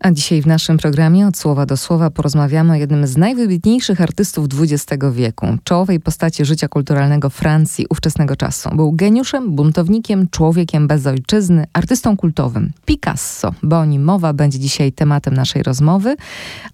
A 0.00 0.12
dzisiaj 0.12 0.42
w 0.42 0.46
naszym 0.46 0.76
programie 0.76 1.26
od 1.26 1.36
słowa 1.36 1.66
do 1.66 1.76
słowa 1.76 2.10
porozmawiamy 2.10 2.72
o 2.72 2.74
jednym 2.74 3.06
z 3.06 3.16
najwybitniejszych 3.16 4.00
artystów 4.00 4.46
XX 4.60 5.04
wieku, 5.12 5.46
czołowej 5.64 6.00
postaci 6.00 6.44
życia 6.44 6.68
kulturalnego 6.68 7.30
Francji 7.30 7.86
ówczesnego 7.90 8.36
czasu. 8.36 8.70
Był 8.76 8.92
geniuszem, 8.92 9.54
buntownikiem, 9.54 10.28
człowiekiem 10.30 10.86
bez 10.88 11.06
ojczyzny, 11.06 11.66
artystą 11.72 12.16
kultowym. 12.16 12.72
Picasso, 12.84 13.54
bo 13.62 13.78
o 13.78 13.84
nim 13.84 14.04
mowa 14.04 14.32
będzie 14.32 14.58
dzisiaj 14.58 14.92
tematem 14.92 15.34
naszej 15.34 15.62
rozmowy, 15.62 16.16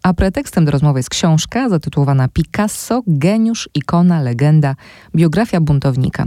a 0.03 0.15
pretekstem 0.15 0.65
do 0.65 0.71
rozmowy 0.71 0.99
jest 0.99 1.11
książka 1.11 1.69
zatytułowana 1.69 2.29
Picasso, 2.29 3.03
geniusz, 3.07 3.69
ikona, 3.75 4.23
legenda, 4.23 4.75
biografia 5.15 5.61
buntownika. 5.61 6.27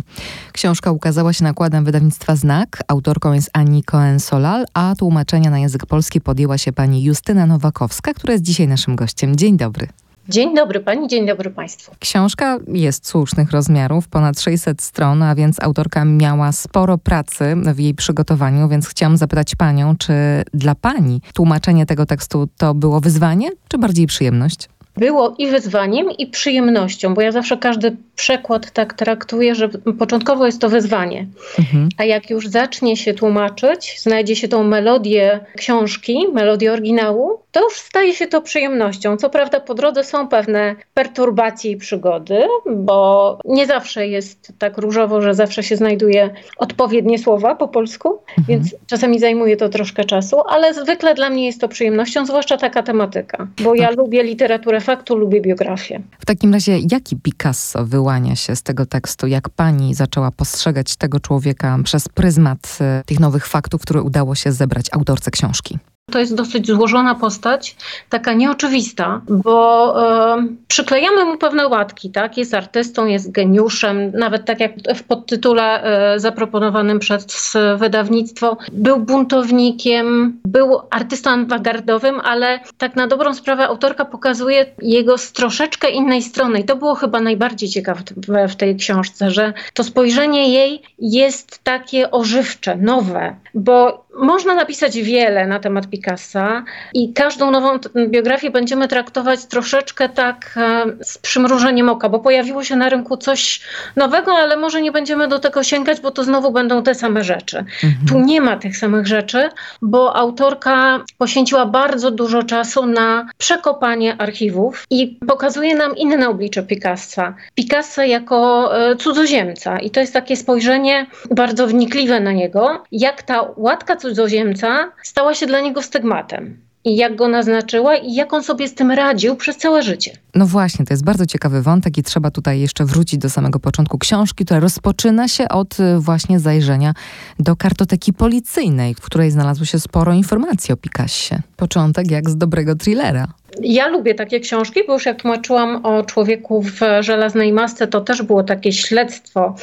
Książka 0.51 0.91
ukazała 0.91 1.33
się 1.33 1.43
nakładem 1.43 1.85
wydawnictwa 1.85 2.35
Znak, 2.35 2.83
autorką 2.87 3.33
jest 3.33 3.49
Annie 3.53 3.81
Cohen-Solal, 3.83 4.63
a 4.73 4.93
tłumaczenia 4.97 5.49
na 5.49 5.59
język 5.59 5.85
polski 5.85 6.21
podjęła 6.21 6.57
się 6.57 6.73
pani 6.73 6.84
Justyna 6.93 7.45
Nowakowska, 7.45 8.13
która 8.13 8.33
jest 8.33 8.43
dzisiaj 8.43 8.67
naszym 8.67 8.95
gościem. 8.95 9.35
Dzień 9.35 9.57
dobry. 9.57 9.87
Dzień 10.29 10.55
dobry 10.55 10.79
pani, 10.79 11.07
dzień 11.07 11.27
dobry 11.27 11.49
państwu. 11.49 11.91
Książka 11.99 12.59
jest 12.67 13.07
słusznych 13.07 13.51
rozmiarów, 13.51 14.07
ponad 14.07 14.39
600 14.39 14.81
stron, 14.81 15.23
a 15.23 15.35
więc 15.35 15.63
autorka 15.63 16.05
miała 16.05 16.51
sporo 16.51 16.97
pracy 16.97 17.55
w 17.73 17.79
jej 17.79 17.93
przygotowaniu, 17.93 18.69
więc 18.69 18.87
chciałam 18.87 19.17
zapytać 19.17 19.55
panią, 19.55 19.97
czy 19.97 20.13
dla 20.53 20.75
pani 20.75 21.21
tłumaczenie 21.33 21.85
tego 21.85 22.05
tekstu 22.05 22.47
to 22.57 22.73
było 22.73 23.01
wyzwanie, 23.01 23.49
czy 23.67 23.77
bardziej 23.77 24.07
przyjemność? 24.07 24.69
było 24.97 25.35
i 25.37 25.47
wyzwaniem, 25.51 26.11
i 26.11 26.27
przyjemnością, 26.27 27.13
bo 27.13 27.21
ja 27.21 27.31
zawsze 27.31 27.57
każdy 27.57 27.97
przekład 28.15 28.71
tak 28.71 28.93
traktuję, 28.93 29.55
że 29.55 29.69
początkowo 29.99 30.45
jest 30.45 30.61
to 30.61 30.69
wyzwanie, 30.69 31.27
mhm. 31.59 31.89
a 31.97 32.03
jak 32.03 32.29
już 32.29 32.47
zacznie 32.47 32.97
się 32.97 33.13
tłumaczyć, 33.13 33.95
znajdzie 34.01 34.35
się 34.35 34.47
tą 34.47 34.63
melodię 34.63 35.39
książki, 35.57 36.27
melodię 36.33 36.73
oryginału, 36.73 37.39
to 37.51 37.63
już 37.63 37.73
staje 37.73 38.13
się 38.13 38.27
to 38.27 38.41
przyjemnością. 38.41 39.17
Co 39.17 39.29
prawda 39.29 39.59
po 39.59 39.73
drodze 39.73 40.03
są 40.03 40.27
pewne 40.27 40.75
perturbacje 40.93 41.71
i 41.71 41.77
przygody, 41.77 42.39
bo 42.75 43.39
nie 43.45 43.65
zawsze 43.65 44.07
jest 44.07 44.53
tak 44.59 44.77
różowo, 44.77 45.21
że 45.21 45.33
zawsze 45.33 45.63
się 45.63 45.75
znajduje 45.75 46.29
odpowiednie 46.57 47.19
słowa 47.19 47.55
po 47.55 47.67
polsku, 47.67 48.09
mhm. 48.09 48.45
więc 48.47 48.75
czasami 48.87 49.19
zajmuje 49.19 49.57
to 49.57 49.69
troszkę 49.69 50.03
czasu, 50.03 50.37
ale 50.49 50.73
zwykle 50.73 51.15
dla 51.15 51.29
mnie 51.29 51.45
jest 51.45 51.61
to 51.61 51.67
przyjemnością, 51.67 52.25
zwłaszcza 52.25 52.57
taka 52.57 52.83
tematyka, 52.83 53.47
bo 53.63 53.75
ja 53.75 53.87
tak. 53.87 53.97
lubię 53.97 54.23
literaturę 54.23 54.81
faktu, 54.81 55.15
lubię 55.15 55.41
biografię. 55.41 56.01
W 56.19 56.25
takim 56.25 56.53
razie, 56.53 56.77
jaki 56.91 57.15
Picasso 57.15 57.85
wyłania 58.05 58.35
się 58.35 58.55
z 58.55 58.63
tego 58.63 58.85
tekstu? 58.85 59.27
Jak 59.27 59.49
pani 59.49 59.93
zaczęła 59.93 60.31
postrzegać 60.31 60.95
tego 60.95 61.19
człowieka 61.19 61.77
przez 61.83 62.09
pryzmat 62.09 62.77
e, 62.81 63.01
tych 63.05 63.19
nowych 63.19 63.47
faktów, 63.47 63.81
które 63.81 64.01
udało 64.01 64.35
się 64.35 64.51
zebrać 64.51 64.85
autorce 64.91 65.31
książki? 65.31 65.79
To 66.11 66.19
jest 66.19 66.35
dosyć 66.35 66.67
złożona 66.67 67.15
postać, 67.15 67.75
taka 68.09 68.33
nieoczywista, 68.33 69.21
bo 69.27 69.95
e, 70.37 70.47
przyklejamy 70.67 71.25
mu 71.25 71.37
pewne 71.37 71.67
łatki, 71.67 72.11
tak? 72.11 72.37
Jest 72.37 72.53
artystą, 72.53 73.05
jest 73.05 73.31
geniuszem, 73.31 74.11
nawet 74.11 74.45
tak 74.45 74.59
jak 74.59 74.71
w 74.95 75.03
podtytule 75.03 75.83
e, 75.83 76.19
zaproponowanym 76.19 76.99
przez 76.99 77.53
wydawnictwo, 77.77 78.57
był 78.71 78.99
buntownikiem, 78.99 80.39
był 80.45 80.79
artystą 80.89 81.29
awangardowym, 81.29 82.19
ale 82.19 82.59
tak 82.77 82.95
na 82.95 83.07
dobrą 83.07 83.33
sprawę 83.33 83.67
autorka 83.67 84.05
pokazuje 84.05 84.65
jego 84.81 85.17
z 85.17 85.31
troszeczkę 85.31 85.89
innej 85.89 86.21
strony 86.21 86.59
i 86.59 86.63
to 86.63 86.75
było 86.75 86.95
chyba 86.95 87.21
najbardziej 87.21 87.69
ciekawe 87.69 88.01
w 88.49 88.55
tej 88.55 88.75
książce, 88.75 89.31
że 89.31 89.53
to 89.73 89.83
spojrzenie 89.83 90.53
jej 90.53 90.81
jest 90.99 91.63
takie 91.63 92.11
ożywcze, 92.11 92.75
nowe, 92.75 93.35
bo 93.53 94.04
można 94.15 94.55
napisać 94.55 94.97
wiele 94.97 95.47
na 95.47 95.59
temat 95.59 95.89
Picassa 95.89 96.63
i 96.93 97.13
każdą 97.13 97.51
nową 97.51 97.79
biografię 98.07 98.49
będziemy 98.49 98.87
traktować 98.87 99.45
troszeczkę 99.45 100.09
tak 100.09 100.55
e, 100.57 100.85
z 101.03 101.17
przymrużeniem 101.17 101.89
oka, 101.89 102.09
bo 102.09 102.19
pojawiło 102.19 102.63
się 102.63 102.75
na 102.75 102.89
rynku 102.89 103.17
coś 103.17 103.61
nowego, 103.95 104.31
ale 104.31 104.57
może 104.57 104.81
nie 104.81 104.91
będziemy 104.91 105.27
do 105.27 105.39
tego 105.39 105.63
sięgać, 105.63 106.01
bo 106.01 106.11
to 106.11 106.23
znowu 106.23 106.51
będą 106.51 106.83
te 106.83 106.95
same 106.95 107.23
rzeczy. 107.23 107.57
Mhm. 107.57 108.07
Tu 108.09 108.19
nie 108.19 108.41
ma 108.41 108.57
tych 108.57 108.77
samych 108.77 109.07
rzeczy, 109.07 109.49
bo 109.81 110.15
autorka 110.15 111.03
poświęciła 111.17 111.65
bardzo 111.65 112.11
dużo 112.11 112.43
czasu 112.43 112.85
na 112.85 113.27
przekopanie 113.37 114.21
archiwów 114.21 114.85
i 114.89 115.19
pokazuje 115.27 115.75
nam 115.75 115.95
inne 115.97 116.29
oblicze 116.29 116.63
Picassa. 116.63 117.33
Picassa 117.55 118.05
jako 118.05 118.69
e, 118.77 118.95
cudzoziemca 118.95 119.79
i 119.79 119.89
to 119.89 119.99
jest 119.99 120.13
takie 120.13 120.37
spojrzenie 120.37 121.05
bardzo 121.31 121.67
wnikliwe 121.67 122.19
na 122.19 122.31
niego, 122.31 122.83
jak 122.91 123.23
ta 123.23 123.47
łatka 123.57 123.95
cudzoziemca 124.05 124.91
stała 125.03 125.33
się 125.33 125.45
dla 125.45 125.61
niego 125.61 125.81
stygmatem 125.81 126.65
i 126.85 126.95
jak 126.95 127.15
go 127.15 127.27
naznaczyła 127.27 127.95
i 127.95 128.13
jak 128.13 128.33
on 128.33 128.43
sobie 128.43 128.67
z 128.67 128.75
tym 128.75 128.91
radził 128.91 129.35
przez 129.35 129.57
całe 129.57 129.83
życie. 129.83 130.11
No 130.35 130.45
właśnie, 130.45 130.85
to 130.85 130.93
jest 130.93 131.03
bardzo 131.03 131.25
ciekawy 131.25 131.61
wątek 131.61 131.97
i 131.97 132.03
trzeba 132.03 132.31
tutaj 132.31 132.59
jeszcze 132.59 132.85
wrócić 132.85 133.19
do 133.19 133.29
samego 133.29 133.59
początku 133.59 133.97
książki, 133.97 134.45
która 134.45 134.59
rozpoczyna 134.59 135.27
się 135.27 135.49
od 135.49 135.79
y, 135.79 135.99
właśnie 135.99 136.39
zajrzenia 136.39 136.93
do 137.39 137.55
kartoteki 137.55 138.13
policyjnej, 138.13 138.95
w 138.95 139.01
której 139.01 139.31
znalazło 139.31 139.65
się 139.65 139.79
sporo 139.79 140.13
informacji 140.13 140.73
o 140.73 140.77
Picassie. 140.77 141.35
Początek 141.55 142.11
jak 142.11 142.29
z 142.29 142.37
dobrego 142.37 142.75
thrillera. 142.75 143.27
Ja 143.61 143.87
lubię 143.87 144.15
takie 144.15 144.39
książki, 144.39 144.81
bo 144.87 144.93
już 144.93 145.05
jak 145.05 145.21
tłumaczyłam 145.21 145.85
o 145.85 146.03
człowieku 146.03 146.61
w 146.61 146.79
żelaznej 146.99 147.53
masce, 147.53 147.87
to 147.87 148.01
też 148.01 148.21
było 148.21 148.43
takie 148.43 148.71
śledztwo 148.71 149.55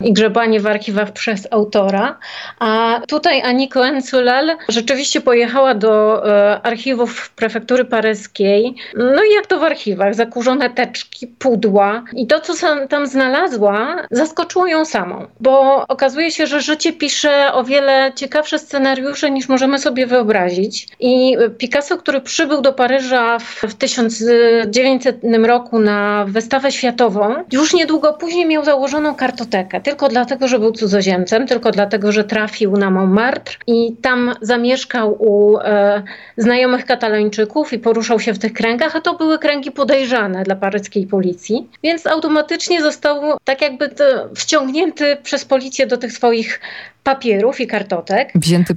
i 0.00 0.12
grzebanie 0.12 0.60
w 0.60 0.66
archiwach 0.66 1.12
przez 1.12 1.48
autora. 1.50 2.18
A 2.58 3.00
tutaj 3.08 3.42
Aniko 3.42 3.86
Enculel 3.86 4.56
rzeczywiście 4.68 5.20
pojechała 5.20 5.74
do 5.74 6.22
e, 6.28 6.60
archiwów 6.62 7.30
prefektury 7.30 7.84
paryskiej. 7.84 8.74
No 8.96 9.24
i 9.24 9.34
jak 9.34 9.46
to 9.46 9.58
w 9.58 9.62
archiwach? 9.62 10.14
Zakurzone 10.14 10.70
teczki, 10.70 11.26
pudła. 11.26 12.04
I 12.12 12.26
to, 12.26 12.40
co 12.40 12.54
tam 12.88 13.06
znalazła, 13.06 13.96
zaskoczyło 14.10 14.66
ją 14.66 14.84
samą, 14.84 15.26
bo 15.40 15.84
okazuje 15.88 16.30
się, 16.30 16.46
że 16.46 16.60
życie 16.60 16.92
pisze 16.92 17.52
o 17.52 17.64
wiele 17.64 18.12
ciekawsze 18.16 18.58
scenariusze 18.58 19.30
niż 19.30 19.48
możemy 19.48 19.78
sobie 19.78 20.06
wyobrazić. 20.06 20.88
I 21.00 21.36
Picasso, 21.58 21.96
który 21.96 22.20
przybył 22.20 22.60
do 22.60 22.72
Paryża 22.72 23.37
w 23.38 23.74
1900 23.74 25.20
roku 25.46 25.78
na 25.78 26.24
wystawę 26.28 26.72
światową, 26.72 27.34
już 27.52 27.74
niedługo 27.74 28.12
później 28.12 28.46
miał 28.46 28.64
założoną 28.64 29.14
kartotekę. 29.14 29.80
Tylko 29.80 30.08
dlatego, 30.08 30.48
że 30.48 30.58
był 30.58 30.72
cudzoziemcem, 30.72 31.46
tylko 31.46 31.70
dlatego, 31.70 32.12
że 32.12 32.24
trafił 32.24 32.76
na 32.76 32.90
Montmartre 32.90 33.54
i 33.66 33.96
tam 34.02 34.34
zamieszkał 34.40 35.16
u 35.18 35.58
e, 35.58 36.02
znajomych 36.36 36.84
katalończyków 36.84 37.72
i 37.72 37.78
poruszał 37.78 38.20
się 38.20 38.32
w 38.34 38.38
tych 38.38 38.52
kręgach, 38.52 38.96
a 38.96 39.00
to 39.00 39.14
były 39.14 39.38
kręgi 39.38 39.70
podejrzane 39.70 40.42
dla 40.42 40.56
paryskiej 40.56 41.06
policji. 41.06 41.68
Więc 41.82 42.06
automatycznie 42.06 42.82
został 42.82 43.22
tak 43.44 43.62
jakby 43.62 43.90
wciągnięty 44.36 45.16
przez 45.22 45.44
policję 45.44 45.86
do 45.86 45.96
tych 45.96 46.12
swoich 46.12 46.60
papierów 47.08 47.60
i 47.60 47.66
kartotek, 47.66 48.32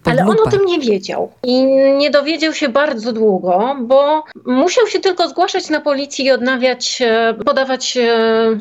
ale 0.06 0.22
on 0.26 0.38
o 0.48 0.50
tym 0.50 0.66
nie 0.66 0.80
wiedział. 0.80 1.32
I 1.44 1.64
nie 1.98 2.10
dowiedział 2.10 2.54
się 2.54 2.70
bardzo 2.70 3.14
długo, 3.14 3.76
bo 3.82 4.24
musiał 4.46 4.88
się 4.88 5.00
tylko 5.00 5.28
zgłaszać 5.28 5.70
na 5.70 5.82
policję 5.82 6.26
i 6.26 6.32
odnawiać, 6.32 7.02
e, 7.02 7.34
podawać 7.46 7.98
e, 7.98 8.10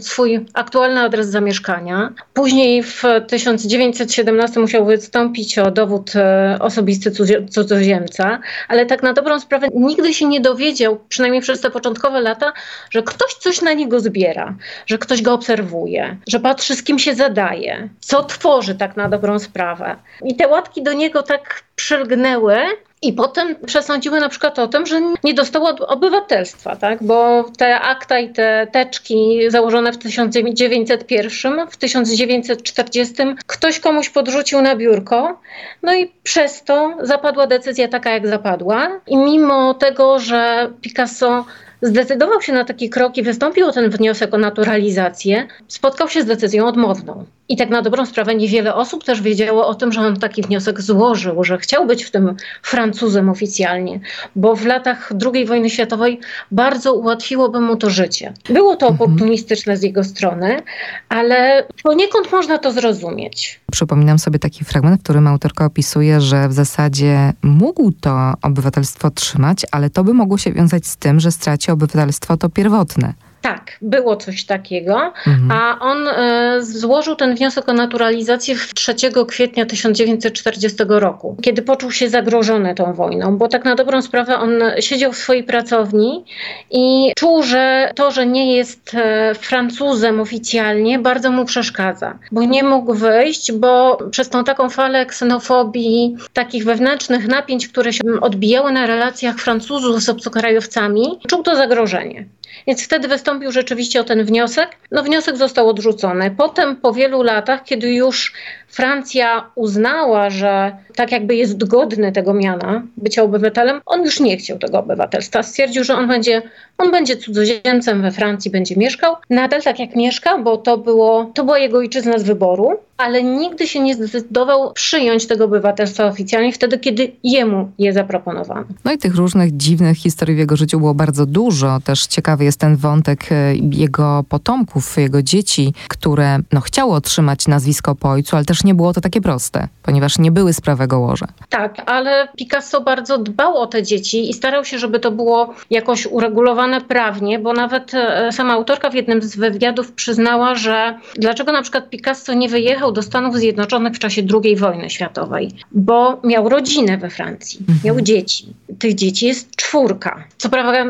swój 0.00 0.46
aktualny 0.54 1.00
adres 1.00 1.28
zamieszkania. 1.28 2.12
Później 2.34 2.82
w 2.82 3.02
1917 3.28 4.60
musiał 4.60 4.84
wystąpić 4.84 5.58
o 5.58 5.70
dowód 5.70 6.12
e, 6.16 6.58
osobisty 6.60 7.10
cudzoziemca, 7.50 8.40
ale 8.68 8.86
tak 8.86 9.02
na 9.02 9.12
dobrą 9.12 9.40
sprawę 9.40 9.68
nigdy 9.74 10.14
się 10.14 10.26
nie 10.26 10.40
dowiedział, 10.40 10.98
przynajmniej 11.08 11.42
przez 11.42 11.60
te 11.60 11.70
początkowe 11.70 12.20
lata, 12.20 12.52
że 12.90 13.02
ktoś 13.02 13.34
coś 13.34 13.62
na 13.62 13.72
niego 13.72 14.00
zbiera, 14.00 14.54
że 14.86 14.98
ktoś 14.98 15.22
go 15.22 15.34
obserwuje, 15.34 16.16
że 16.28 16.40
patrzy 16.40 16.76
z 16.76 16.82
kim 16.82 16.98
się 16.98 17.14
zadaje, 17.14 17.88
co 18.00 18.24
tworzy 18.24 18.74
tak 18.74 18.96
na 18.96 19.08
dobrą 19.08 19.38
sprawę 19.38 19.59
sprawę. 19.60 19.96
I 20.24 20.36
te 20.36 20.48
łatki 20.48 20.82
do 20.82 20.92
niego 20.92 21.22
tak 21.22 21.62
przylgnęły, 21.76 22.56
i 23.02 23.12
potem 23.12 23.56
przesądziły 23.66 24.20
na 24.20 24.28
przykład 24.28 24.58
o 24.58 24.68
tym, 24.68 24.86
że 24.86 25.00
nie 25.24 25.34
dostał 25.34 25.66
obywatelstwa, 25.86 26.76
tak? 26.76 27.02
bo 27.02 27.44
te 27.58 27.80
akta 27.80 28.18
i 28.18 28.32
te 28.32 28.66
teczki 28.72 29.40
założone 29.48 29.92
w 29.92 29.98
1901, 29.98 31.66
w 31.70 31.76
1940 31.76 33.14
ktoś 33.46 33.80
komuś 33.80 34.08
podrzucił 34.08 34.62
na 34.62 34.76
biurko, 34.76 35.40
no 35.82 35.94
i 35.94 36.12
przez 36.22 36.64
to 36.64 36.94
zapadła 37.02 37.46
decyzja 37.46 37.88
taka, 37.88 38.10
jak 38.10 38.28
zapadła. 38.28 39.00
I 39.06 39.16
mimo 39.16 39.74
tego, 39.74 40.18
że 40.18 40.70
Picasso 40.80 41.44
zdecydował 41.82 42.42
się 42.42 42.52
na 42.52 42.64
taki 42.64 42.90
krok 42.90 43.16
i 43.16 43.22
wystąpił 43.22 43.66
o 43.66 43.72
ten 43.72 43.90
wniosek 43.90 44.34
o 44.34 44.38
naturalizację, 44.38 45.46
spotkał 45.68 46.08
się 46.08 46.22
z 46.22 46.26
decyzją 46.26 46.66
odmowną. 46.66 47.24
I 47.50 47.56
tak 47.56 47.70
na 47.70 47.82
dobrą 47.82 48.06
sprawę 48.06 48.34
niewiele 48.34 48.74
osób 48.74 49.04
też 49.04 49.22
wiedziało 49.22 49.66
o 49.66 49.74
tym, 49.74 49.92
że 49.92 50.00
on 50.00 50.16
taki 50.16 50.42
wniosek 50.42 50.80
złożył, 50.80 51.44
że 51.44 51.58
chciał 51.58 51.86
być 51.86 52.04
w 52.04 52.10
tym 52.10 52.36
Francuzem 52.62 53.28
oficjalnie, 53.28 54.00
bo 54.36 54.56
w 54.56 54.66
latach 54.66 55.12
II 55.34 55.46
wojny 55.46 55.70
światowej 55.70 56.20
bardzo 56.50 56.94
ułatwiłoby 56.94 57.60
mu 57.60 57.76
to 57.76 57.90
życie. 57.90 58.32
Było 58.48 58.76
to 58.76 58.88
mhm. 58.88 58.94
oportunistyczne 58.94 59.76
z 59.76 59.82
jego 59.82 60.04
strony, 60.04 60.62
ale 61.08 61.66
poniekąd 61.82 62.32
można 62.32 62.58
to 62.58 62.72
zrozumieć. 62.72 63.60
Przypominam 63.72 64.18
sobie 64.18 64.38
taki 64.38 64.64
fragment, 64.64 65.00
w 65.00 65.04
którym 65.04 65.26
autorka 65.26 65.64
opisuje, 65.64 66.20
że 66.20 66.48
w 66.48 66.52
zasadzie 66.52 67.32
mógł 67.42 67.92
to 68.00 68.32
obywatelstwo 68.42 69.08
otrzymać, 69.08 69.66
ale 69.70 69.90
to 69.90 70.04
by 70.04 70.14
mogło 70.14 70.38
się 70.38 70.52
wiązać 70.52 70.86
z 70.86 70.96
tym, 70.96 71.20
że 71.20 71.32
straci 71.32 71.70
obywatelstwo 71.70 72.36
to 72.36 72.48
pierwotne. 72.48 73.14
Tak, 73.40 73.78
było 73.82 74.16
coś 74.16 74.44
takiego, 74.44 75.12
mhm. 75.26 75.50
a 75.50 75.78
on 75.80 76.08
e, 76.08 76.62
złożył 76.62 77.16
ten 77.16 77.34
wniosek 77.34 77.68
o 77.68 77.72
naturalizację 77.72 78.56
3 78.74 78.94
kwietnia 79.28 79.66
1940 79.66 80.78
roku, 80.88 81.36
kiedy 81.42 81.62
poczuł 81.62 81.90
się 81.90 82.08
zagrożony 82.08 82.74
tą 82.74 82.92
wojną, 82.92 83.38
bo 83.38 83.48
tak 83.48 83.64
na 83.64 83.74
dobrą 83.74 84.02
sprawę 84.02 84.38
on 84.38 84.50
siedział 84.80 85.12
w 85.12 85.16
swojej 85.16 85.44
pracowni 85.44 86.24
i 86.70 87.12
czuł, 87.16 87.42
że 87.42 87.92
to, 87.94 88.10
że 88.10 88.26
nie 88.26 88.56
jest 88.56 88.94
e, 88.94 89.34
Francuzem 89.34 90.20
oficjalnie, 90.20 90.98
bardzo 90.98 91.30
mu 91.30 91.44
przeszkadza, 91.44 92.18
bo 92.32 92.42
nie 92.42 92.62
mógł 92.62 92.94
wyjść, 92.94 93.52
bo 93.52 93.98
przez 94.10 94.28
tą 94.28 94.44
taką 94.44 94.70
falę 94.70 95.06
ksenofobii, 95.06 96.16
takich 96.32 96.64
wewnętrznych 96.64 97.28
napięć, 97.28 97.68
które 97.68 97.92
się 97.92 98.02
odbijały 98.20 98.72
na 98.72 98.86
relacjach 98.86 99.36
Francuzów 99.36 100.02
z 100.02 100.08
obcokrajowcami, 100.08 101.18
czuł 101.28 101.42
to 101.42 101.56
zagrożenie. 101.56 102.26
Więc 102.66 102.84
wtedy 102.84 103.08
wystąpił 103.08 103.52
rzeczywiście 103.52 104.00
o 104.00 104.04
ten 104.04 104.24
wniosek. 104.24 104.68
No 104.90 105.02
wniosek 105.02 105.36
został 105.36 105.68
odrzucony. 105.68 106.30
Potem 106.36 106.76
po 106.76 106.92
wielu 106.92 107.22
latach, 107.22 107.64
kiedy 107.64 107.94
już 107.94 108.32
Francja 108.68 109.50
uznała, 109.54 110.30
że 110.30 110.76
tak 110.96 111.12
jakby 111.12 111.34
jest 111.36 111.64
godny 111.64 112.12
tego 112.12 112.34
miana, 112.34 112.82
bycia 112.96 113.22
obywatelem, 113.22 113.80
on 113.86 114.04
już 114.04 114.20
nie 114.20 114.36
chciał 114.36 114.58
tego 114.58 114.78
obywatelstwa. 114.78 115.42
Stwierdził, 115.42 115.84
że 115.84 115.94
on 115.94 116.08
będzie, 116.08 116.42
on 116.78 116.90
będzie 116.90 117.16
cudzoziemcem 117.16 118.02
we 118.02 118.10
Francji, 118.10 118.50
będzie 118.50 118.76
mieszkał. 118.76 119.14
Nadal 119.30 119.62
tak 119.62 119.78
jak 119.78 119.96
mieszka, 119.96 120.38
bo 120.38 120.56
to, 120.56 120.78
było, 120.78 121.30
to 121.34 121.44
była 121.44 121.58
jego 121.58 121.78
ojczyzna 121.78 122.18
z 122.18 122.22
wyboru, 122.22 122.70
ale 122.96 123.22
nigdy 123.22 123.66
się 123.66 123.80
nie 123.80 123.94
zdecydował 123.94 124.72
przyjąć 124.72 125.26
tego 125.26 125.44
obywatelstwa 125.44 126.06
oficjalnie 126.06 126.52
wtedy, 126.52 126.78
kiedy 126.78 127.12
jemu 127.24 127.70
je 127.78 127.92
zaproponowano. 127.92 128.64
No 128.84 128.92
i 128.92 128.98
tych 128.98 129.16
różnych 129.16 129.56
dziwnych 129.56 129.96
historii 129.96 130.36
w 130.36 130.38
jego 130.38 130.56
życiu 130.56 130.78
było 130.78 130.94
bardzo 130.94 131.26
dużo. 131.26 131.78
Też 131.84 132.06
ciekawy 132.06 132.44
jest 132.44 132.49
ten 132.56 132.76
wątek 132.76 133.32
e, 133.32 133.54
jego 133.54 134.24
potomków, 134.28 134.96
jego 134.96 135.22
dzieci, 135.22 135.74
które 135.88 136.38
no, 136.52 136.60
chciały 136.60 136.92
otrzymać 136.92 137.48
nazwisko 137.48 137.94
po 137.94 138.10
ojcu, 138.10 138.36
ale 138.36 138.44
też 138.44 138.64
nie 138.64 138.74
było 138.74 138.92
to 138.92 139.00
takie 139.00 139.20
proste, 139.20 139.68
ponieważ 139.82 140.18
nie 140.18 140.30
były 140.30 140.52
z 140.52 140.60
prawego 140.60 141.00
łoża. 141.00 141.26
Tak, 141.48 141.82
ale 141.86 142.28
Picasso 142.36 142.80
bardzo 142.80 143.18
dbał 143.18 143.56
o 143.56 143.66
te 143.66 143.82
dzieci 143.82 144.30
i 144.30 144.34
starał 144.34 144.64
się, 144.64 144.78
żeby 144.78 145.00
to 145.00 145.10
było 145.10 145.54
jakoś 145.70 146.06
uregulowane 146.06 146.80
prawnie, 146.80 147.38
bo 147.38 147.52
nawet 147.52 147.94
e, 147.94 148.32
sama 148.32 148.52
autorka 148.52 148.90
w 148.90 148.94
jednym 148.94 149.22
z 149.22 149.36
wywiadów 149.36 149.92
przyznała, 149.92 150.54
że 150.54 150.98
dlaczego 151.14 151.52
na 151.52 151.62
przykład 151.62 151.90
Picasso 151.90 152.34
nie 152.34 152.48
wyjechał 152.48 152.92
do 152.92 153.02
Stanów 153.02 153.36
Zjednoczonych 153.36 153.94
w 153.94 153.98
czasie 153.98 154.22
II 154.44 154.56
wojny 154.56 154.90
światowej, 154.90 155.50
bo 155.72 156.20
miał 156.24 156.48
rodzinę 156.48 156.98
we 156.98 157.10
Francji, 157.10 157.60
mhm. 157.60 157.78
miał 157.84 158.00
dzieci. 158.00 158.54
Tych 158.78 158.94
dzieci 158.94 159.26
jest 159.26 159.56
czwórka. 159.56 160.24
Co 160.38 160.48
prawda 160.48 160.84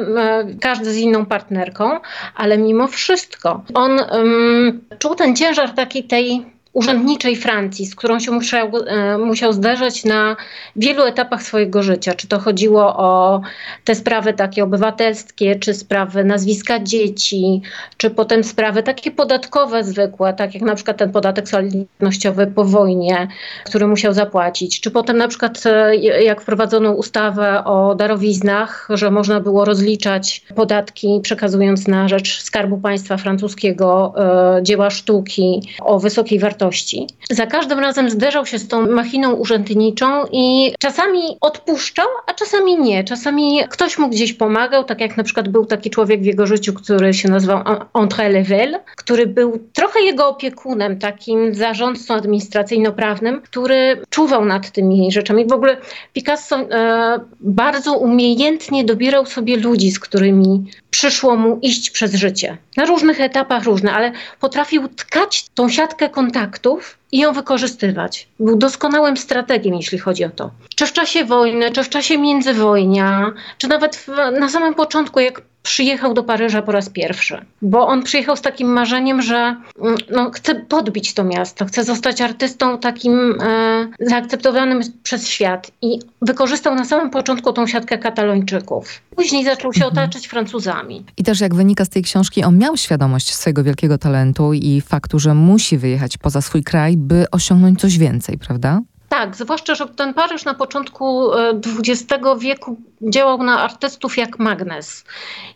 każdy 0.61 0.93
z 0.93 0.97
inną 0.97 1.27
partnerką, 1.51 2.01
ale 2.35 2.59
mimo 2.59 2.89
wszystko. 2.89 3.63
On 3.75 4.01
um, 4.13 4.81
czuł 4.99 5.15
ten 5.15 5.37
ciężar 5.37 5.71
takiej 5.71 6.05
tej 6.05 6.47
urzędniczej 6.73 7.37
Francji, 7.37 7.87
z 7.87 7.95
którą 7.95 8.21
się 8.21 8.33
musiał, 8.33 8.71
e, 8.87 9.19
musiał 9.19 9.53
zderzać 9.53 10.05
na 10.05 10.37
wielu 10.77 11.03
etapach 11.03 11.43
swojego 11.43 11.83
życia. 11.83 12.15
Czy 12.15 12.29
to 12.29 12.39
chodziło 12.39 12.97
o 12.97 13.41
te 13.85 13.95
sprawy 13.95 14.33
takie 14.33 14.65
obywatelskie, 14.65 15.57
czy 15.57 15.75
sprawy 15.75 16.25
nazwiska 16.25 16.81
dzieci, 16.81 17.63
czy 17.97 18.11
potem 18.11 18.45
sprawy 18.45 18.83
takie 18.83 19.11
podatkowe 19.11 19.85
zwykłe, 19.85 20.33
tak 20.35 20.55
jak 20.55 20.63
na 20.63 20.75
przykład 20.75 20.97
ten 20.97 21.13
podatek 21.13 21.49
solidarnościowy 21.49 22.47
po 22.47 22.65
wojnie, 22.65 23.29
który 23.65 23.87
musiał 23.87 24.13
zapłacić, 24.13 24.81
czy 24.81 24.91
potem 24.91 25.17
na 25.17 25.29
przykład 25.29 25.63
e, 25.67 25.97
jak 26.25 26.41
wprowadzono 26.41 26.93
ustawę 26.93 27.65
o 27.65 27.95
darowiznach, 27.95 28.89
że 28.91 29.11
można 29.11 29.41
było 29.41 29.65
rozliczać 29.65 30.45
podatki 30.55 31.21
przekazując 31.23 31.89
na 31.89 32.09
rzecz 32.09 32.43
Skarbu 32.43 32.79
Państwa 32.79 33.17
francuskiego 33.17 34.15
e, 34.59 34.63
dzieła 34.63 34.91
sztuki 34.91 35.63
o 35.81 35.99
wysokiej 35.99 36.39
wartości 36.39 36.60
wartości. 36.61 37.07
Za 37.31 37.47
każdym 37.47 37.79
razem 37.79 38.11
zderzał 38.11 38.47
się 38.47 38.59
z 38.59 38.69
tą 38.69 38.87
machiną 38.87 39.33
urzędniczą 39.33 40.25
i 40.33 40.73
czasami 40.79 41.21
odpuszczał, 41.41 42.07
a 42.27 42.35
czasami 42.35 42.79
nie. 42.79 43.05
Czasami 43.05 43.61
ktoś 43.71 43.99
mu 43.99 44.09
gdzieś 44.09 44.33
pomagał, 44.33 44.85
tak 44.85 45.01
jak 45.01 45.17
na 45.17 45.23
przykład 45.25 45.49
był 45.49 45.67
taki 45.67 45.91
człowiek 45.91 46.23
w 46.23 46.25
jego 46.25 46.47
życiu, 46.47 46.73
który 46.75 47.15
się 47.15 47.29
nazywał 47.29 47.59
André 47.93 48.33
Level, 48.33 48.79
który 48.97 49.27
był 49.27 49.69
trochę 49.73 50.01
jego 50.01 50.29
opiekunem, 50.29 50.99
takim 50.99 51.55
zarządcą 51.55 52.15
administracyjno-prawnym, 52.15 53.43
który 53.43 54.03
czuwał 54.11 54.45
nad 54.45 54.71
tymi 54.71 55.13
rzeczami. 55.13 55.47
W 55.47 55.53
ogóle 55.53 55.77
Picasso 56.13 56.57
e, 56.57 57.21
bardzo 57.41 57.99
umiejętnie 57.99 58.85
dobierał 58.85 59.27
sobie 59.27 59.57
ludzi, 59.57 59.91
z 59.91 59.99
którymi 59.99 60.65
przyszło 60.91 61.37
mu 61.37 61.59
iść 61.63 61.91
przez 61.91 62.15
życie. 62.15 62.57
Na 62.77 62.85
różnych 62.85 63.21
etapach 63.21 63.65
różne, 63.65 63.93
ale 63.93 64.13
potrafił 64.41 64.89
tkać 64.89 65.49
tą 65.55 65.69
siatkę 65.69 66.09
kontaktów 66.09 66.99
i 67.13 67.19
ją 67.19 67.33
wykorzystywać. 67.33 68.29
Był 68.41 68.57
doskonałym 68.57 69.17
strategiem, 69.17 69.75
jeśli 69.75 69.99
chodzi 69.99 70.25
o 70.25 70.31
to. 70.31 70.51
Czy 70.77 70.87
w 70.87 70.93
czasie 70.93 71.25
wojny, 71.25 71.71
czy 71.71 71.85
w 71.85 71.89
czasie 71.89 72.19
międzywojnia, 72.19 73.33
czy 73.59 73.69
nawet 73.69 73.97
w, 73.97 74.09
na 74.41 74.49
samym 74.49 74.75
początku, 74.75 75.21
jak 75.21 75.43
przyjechał 75.63 76.15
do 76.15 76.23
Paryża 76.23 76.63
po 76.63 76.73
raz 76.73 76.89
pierwszy, 76.89 77.45
bo 77.63 77.87
on 77.87 78.03
przyjechał 78.03 78.37
z 78.37 78.41
takim 78.41 78.69
marzeniem, 78.69 79.23
że 79.23 79.57
mm, 79.83 79.97
no, 80.11 80.31
chce 80.31 80.55
podbić 80.55 81.15
to 81.15 81.25
miasto, 81.25 81.65
chce 81.67 81.85
zostać 81.85 82.21
artystą 82.21 82.79
takim 82.79 83.41
e, 83.41 83.89
zaakceptowanym 84.01 84.81
przez 85.03 85.29
świat 85.29 85.71
i 85.83 85.99
wykorzystał 86.23 86.75
na 86.75 86.85
samym 86.85 87.11
początku 87.11 87.53
tą 87.53 87.67
siatkę 87.67 87.99
katalończyków. 87.99 89.01
Później 89.17 89.45
zaczął 89.45 89.73
się 89.73 89.85
mhm. 89.85 89.93
otaczać 89.93 90.27
Francuzami. 90.27 91.05
I 91.17 91.25
też 91.25 91.41
jak 91.41 91.55
wynika 91.55 91.85
z 91.85 91.89
tej 91.89 92.03
książki, 92.03 92.45
on 92.45 92.59
miał 92.59 92.77
świadomość 92.77 93.35
swojego 93.35 93.65
wielkiego 93.65 93.99
talentu 93.99 94.53
i 94.53 94.81
faktu, 94.81 95.19
że 95.19 95.35
musi 95.35 95.79
wyjechać 95.79 96.19
poza 96.19 96.41
swój 96.41 96.63
kraj, 96.63 96.97
by 96.97 97.27
osiągnąć 97.31 97.81
coś 97.81 97.99
więcej, 97.99 98.39
prawda? 98.39 98.81
Tak, 99.21 99.37
zwłaszcza, 99.37 99.75
że 99.75 99.89
ten 99.89 100.15
Paryż 100.15 100.45
na 100.45 100.55
początku 100.55 101.31
XX 101.79 102.13
e, 102.13 102.39
wieku 102.39 102.77
działał 103.03 103.43
na 103.43 103.61
artystów 103.61 104.17
jak 104.17 104.39
magnes. 104.39 105.05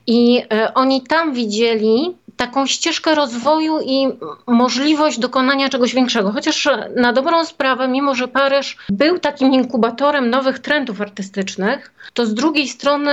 I 0.07 0.43
e, 0.53 0.75
oni 0.75 1.03
tam 1.03 1.35
widzieli 1.35 2.17
taką 2.37 2.67
ścieżkę 2.67 3.15
rozwoju 3.15 3.79
i 3.81 4.09
możliwość 4.47 5.19
dokonania 5.19 5.69
czegoś 5.69 5.95
większego. 5.95 6.33
Chociaż 6.33 6.69
na 6.97 7.13
dobrą 7.13 7.45
sprawę, 7.45 7.89
mimo 7.89 8.15
że 8.15 8.29
Paryż 8.29 8.77
był 8.89 9.19
takim 9.19 9.53
inkubatorem 9.53 10.31
nowych 10.31 10.59
trendów 10.59 11.01
artystycznych, 11.01 11.93
to 12.15 12.27
z 12.27 12.35
drugiej 12.35 12.69
strony 12.69 13.13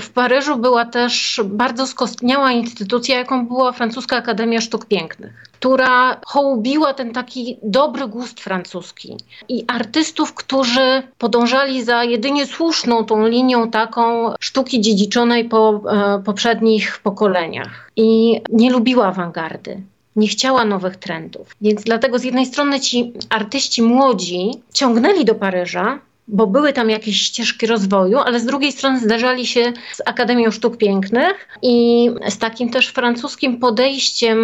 w 0.00 0.10
Paryżu 0.10 0.56
była 0.56 0.84
też 0.84 1.40
bardzo 1.44 1.86
skostniała 1.86 2.52
instytucja, 2.52 3.18
jaką 3.18 3.46
była 3.46 3.72
Francuska 3.72 4.16
Akademia 4.16 4.60
Sztuk 4.60 4.86
Pięknych, 4.86 5.49
która 5.60 6.20
hołubiła 6.26 6.94
ten 6.94 7.12
taki 7.12 7.58
dobry 7.62 8.08
gust 8.08 8.40
francuski 8.40 9.16
i 9.48 9.64
artystów, 9.68 10.34
którzy 10.34 11.02
podążali 11.18 11.84
za 11.84 12.04
jedynie 12.04 12.46
słuszną 12.46 13.04
tą 13.04 13.26
linią 13.26 13.70
taką 13.70 14.34
sztuki 14.40 14.80
dziedziczonej 14.80 15.44
po 15.44 15.80
e, 15.88 16.22
poprzednich 16.24 17.00
pokoleniach. 17.02 17.90
I 17.96 18.40
nie 18.48 18.70
lubiła 18.70 19.06
awangardy 19.06 19.82
nie 20.16 20.28
chciała 20.28 20.64
nowych 20.64 20.96
trendów. 20.96 21.56
Więc 21.60 21.82
dlatego 21.82 22.18
z 22.18 22.24
jednej 22.24 22.46
strony 22.46 22.80
ci 22.80 23.12
artyści 23.28 23.82
młodzi 23.82 24.50
ciągnęli 24.74 25.24
do 25.24 25.34
Paryża, 25.34 25.98
bo 26.32 26.46
były 26.46 26.72
tam 26.72 26.90
jakieś 26.90 27.22
ścieżki 27.22 27.66
rozwoju, 27.66 28.18
ale 28.18 28.40
z 28.40 28.44
drugiej 28.44 28.72
strony 28.72 29.00
zdarzali 29.00 29.46
się 29.46 29.72
z 29.92 30.02
Akademią 30.06 30.50
Sztuk 30.50 30.76
Pięknych 30.76 31.48
i 31.62 32.10
z 32.28 32.38
takim 32.38 32.70
też 32.70 32.88
francuskim 32.88 33.58
podejściem, 33.58 34.38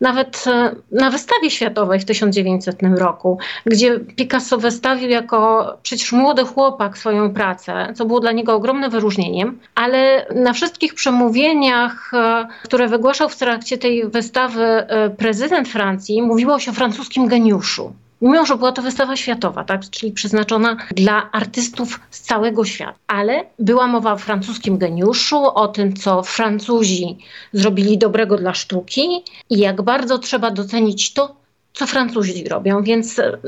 nawet 0.00 0.44
e, 0.46 0.74
na 0.92 1.10
wystawie 1.10 1.50
światowej 1.50 2.00
w 2.00 2.04
1900 2.04 2.76
roku, 2.98 3.38
gdzie 3.66 4.00
Picasso 4.00 4.58
wystawił 4.58 5.08
jako 5.08 5.72
przecież 5.82 6.12
młody 6.12 6.44
chłopak 6.44 6.98
swoją 6.98 7.34
pracę, 7.34 7.92
co 7.94 8.04
było 8.04 8.20
dla 8.20 8.32
niego 8.32 8.54
ogromnym 8.54 8.90
wyróżnieniem, 8.90 9.58
ale 9.74 10.26
na 10.34 10.52
wszystkich 10.52 10.94
przemówieniach, 10.94 12.14
e, 12.14 12.48
które 12.64 12.88
wygłaszał 12.88 13.28
w 13.28 13.36
trakcie 13.36 13.78
tej 13.78 14.08
wystawy 14.08 14.64
e, 14.64 15.10
prezydent 15.10 15.68
Francji, 15.68 16.22
mówiło 16.22 16.58
się 16.58 16.70
o 16.70 16.74
francuskim 16.74 17.26
geniuszu 17.26 17.92
mimo 18.22 18.46
że 18.46 18.56
była 18.56 18.72
to 18.72 18.82
wystawa 18.82 19.16
światowa, 19.16 19.64
tak, 19.64 19.90
czyli 19.90 20.12
przeznaczona 20.12 20.76
dla 20.90 21.32
artystów 21.32 22.00
z 22.10 22.20
całego 22.20 22.64
świata. 22.64 22.98
Ale 23.06 23.44
była 23.58 23.86
mowa 23.86 24.12
o 24.12 24.18
francuskim 24.18 24.78
geniuszu, 24.78 25.44
o 25.44 25.68
tym, 25.68 25.96
co 25.96 26.22
Francuzi 26.22 27.18
zrobili 27.52 27.98
dobrego 27.98 28.36
dla 28.36 28.54
sztuki 28.54 29.24
i 29.50 29.58
jak 29.58 29.82
bardzo 29.82 30.18
trzeba 30.18 30.50
docenić 30.50 31.12
to, 31.12 31.36
co 31.72 31.86
Francuzi 31.86 32.48
robią, 32.48 32.82
więc 32.82 33.18
e, 33.18 33.38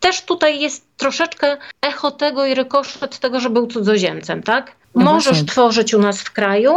też 0.00 0.22
tutaj 0.22 0.60
jest 0.60 0.86
troszeczkę 0.96 1.56
echo 1.82 2.10
tego 2.10 2.46
i 2.46 2.54
rykoszet 2.54 3.18
tego, 3.18 3.40
że 3.40 3.50
był 3.50 3.66
cudzoziemcem, 3.66 4.42
tak? 4.42 4.76
No 4.94 5.04
Możesz 5.04 5.26
właśnie. 5.26 5.46
tworzyć 5.46 5.94
u 5.94 5.98
nas 5.98 6.22
w 6.22 6.30
kraju, 6.30 6.72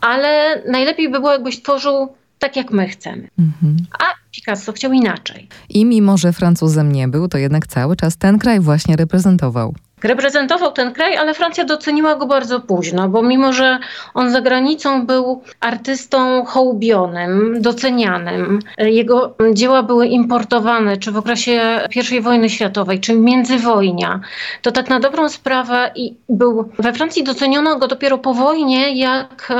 ale 0.00 0.62
najlepiej 0.66 1.08
by 1.08 1.20
było, 1.20 1.32
jakbyś 1.32 1.62
tworzył 1.62 2.14
tak, 2.44 2.56
jak 2.56 2.70
my 2.70 2.88
chcemy. 2.88 3.28
Mhm. 3.38 3.76
A 3.98 4.04
Picasso 4.30 4.72
chciał 4.72 4.92
inaczej. 4.92 5.48
I 5.68 5.84
mimo, 5.84 6.18
że 6.18 6.32
Francuzem 6.32 6.92
nie 6.92 7.08
był, 7.08 7.28
to 7.28 7.38
jednak 7.38 7.66
cały 7.66 7.96
czas 7.96 8.16
ten 8.16 8.38
kraj 8.38 8.60
właśnie 8.60 8.96
reprezentował 8.96 9.74
reprezentował 10.04 10.72
ten 10.72 10.92
kraj, 10.92 11.16
ale 11.16 11.34
Francja 11.34 11.64
doceniła 11.64 12.14
go 12.14 12.26
bardzo 12.26 12.60
późno, 12.60 13.08
bo 13.08 13.22
mimo, 13.22 13.52
że 13.52 13.78
on 14.14 14.30
za 14.30 14.40
granicą 14.40 15.06
był 15.06 15.42
artystą 15.60 16.44
hołbionym, 16.44 17.62
docenianym, 17.62 18.58
jego 18.78 19.34
dzieła 19.52 19.82
były 19.82 20.06
importowane, 20.06 20.96
czy 20.96 21.12
w 21.12 21.16
okresie 21.16 21.80
I 22.12 22.20
wojny 22.20 22.50
światowej, 22.50 23.00
czy 23.00 23.14
międzywojnia, 23.14 24.20
to 24.62 24.72
tak 24.72 24.90
na 24.90 25.00
dobrą 25.00 25.28
sprawę 25.28 25.90
i 25.94 26.14
był 26.28 26.70
we 26.78 26.92
Francji 26.92 27.24
doceniono 27.24 27.78
go 27.78 27.88
dopiero 27.88 28.18
po 28.18 28.34
wojnie, 28.34 28.98
jak, 28.98 29.52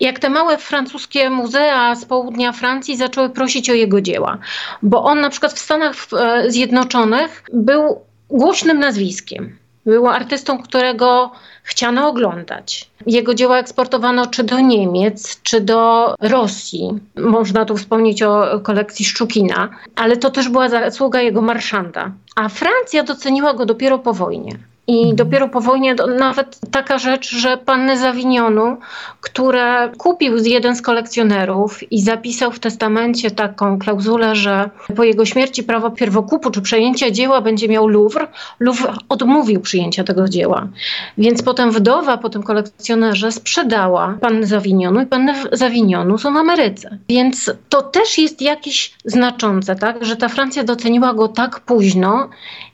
jak 0.00 0.18
te 0.18 0.30
małe 0.30 0.58
francuskie 0.58 1.30
muzea 1.30 1.94
z 1.94 2.04
południa 2.04 2.52
Francji 2.52 2.96
zaczęły 2.96 3.30
prosić 3.30 3.70
o 3.70 3.74
jego 3.74 4.00
dzieła. 4.00 4.38
Bo 4.82 5.04
on 5.04 5.20
na 5.20 5.30
przykład 5.30 5.52
w 5.52 5.58
Stanach 5.58 5.94
e, 6.18 6.50
Zjednoczonych 6.50 7.44
był 7.52 8.00
głośnym 8.30 8.78
nazwiskiem. 8.78 9.63
Był 9.86 10.08
artystą, 10.08 10.62
którego 10.62 11.30
chciano 11.62 12.08
oglądać. 12.08 12.90
Jego 13.06 13.34
dzieła 13.34 13.58
eksportowano 13.58 14.26
czy 14.26 14.44
do 14.44 14.60
Niemiec, 14.60 15.42
czy 15.42 15.60
do 15.60 16.14
Rosji. 16.20 16.98
Można 17.16 17.64
tu 17.64 17.76
wspomnieć 17.76 18.22
o 18.22 18.60
kolekcji 18.62 19.04
Szczukina, 19.04 19.68
ale 19.96 20.16
to 20.16 20.30
też 20.30 20.48
była 20.48 20.68
zasługa 20.68 21.20
jego 21.20 21.40
marszanda. 21.40 22.10
A 22.36 22.48
Francja 22.48 23.02
doceniła 23.02 23.54
go 23.54 23.66
dopiero 23.66 23.98
po 23.98 24.12
wojnie. 24.12 24.58
I 24.86 24.98
mhm. 24.98 25.16
dopiero 25.16 25.48
po 25.48 25.60
wojnie 25.60 25.94
nawet 26.18 26.58
taka 26.70 26.98
rzecz, 26.98 27.30
że 27.30 27.56
panny 27.56 27.98
Zawinionu, 27.98 28.76
które 29.20 29.92
kupił 29.98 30.36
jeden 30.36 30.76
z 30.76 30.82
kolekcjonerów 30.82 31.92
i 31.92 32.02
zapisał 32.02 32.52
w 32.52 32.58
testamencie 32.58 33.30
taką 33.30 33.78
klauzulę, 33.78 34.36
że 34.36 34.70
po 34.96 35.04
jego 35.04 35.24
śmierci 35.24 35.62
prawo 35.62 35.90
pierwokupu 35.90 36.50
czy 36.50 36.62
przejęcia 36.62 37.10
dzieła 37.10 37.40
będzie 37.40 37.68
miał 37.68 37.88
Louvre, 37.88 38.26
Louvre 38.60 38.94
odmówił 39.08 39.60
przyjęcia 39.60 40.04
tego 40.04 40.28
dzieła. 40.28 40.68
Więc 41.18 41.42
potem 41.42 41.70
wdowa 41.70 42.18
po 42.18 42.28
tym 42.30 42.42
kolekcjonerze 42.42 43.32
sprzedała 43.32 44.18
panny 44.20 44.46
Zawinionu 44.46 45.00
i 45.02 45.06
panny 45.06 45.34
Zawinionu 45.52 46.18
są 46.18 46.34
w 46.34 46.36
Ameryce. 46.36 46.98
Więc 47.08 47.50
to 47.68 47.82
też 47.82 48.18
jest 48.18 48.42
jakieś 48.42 48.94
znaczące, 49.04 49.76
tak, 49.76 50.04
że 50.04 50.16
ta 50.16 50.28
Francja 50.28 50.64
doceniła 50.64 51.14
go 51.14 51.28
tak 51.28 51.60
późno 51.60 52.28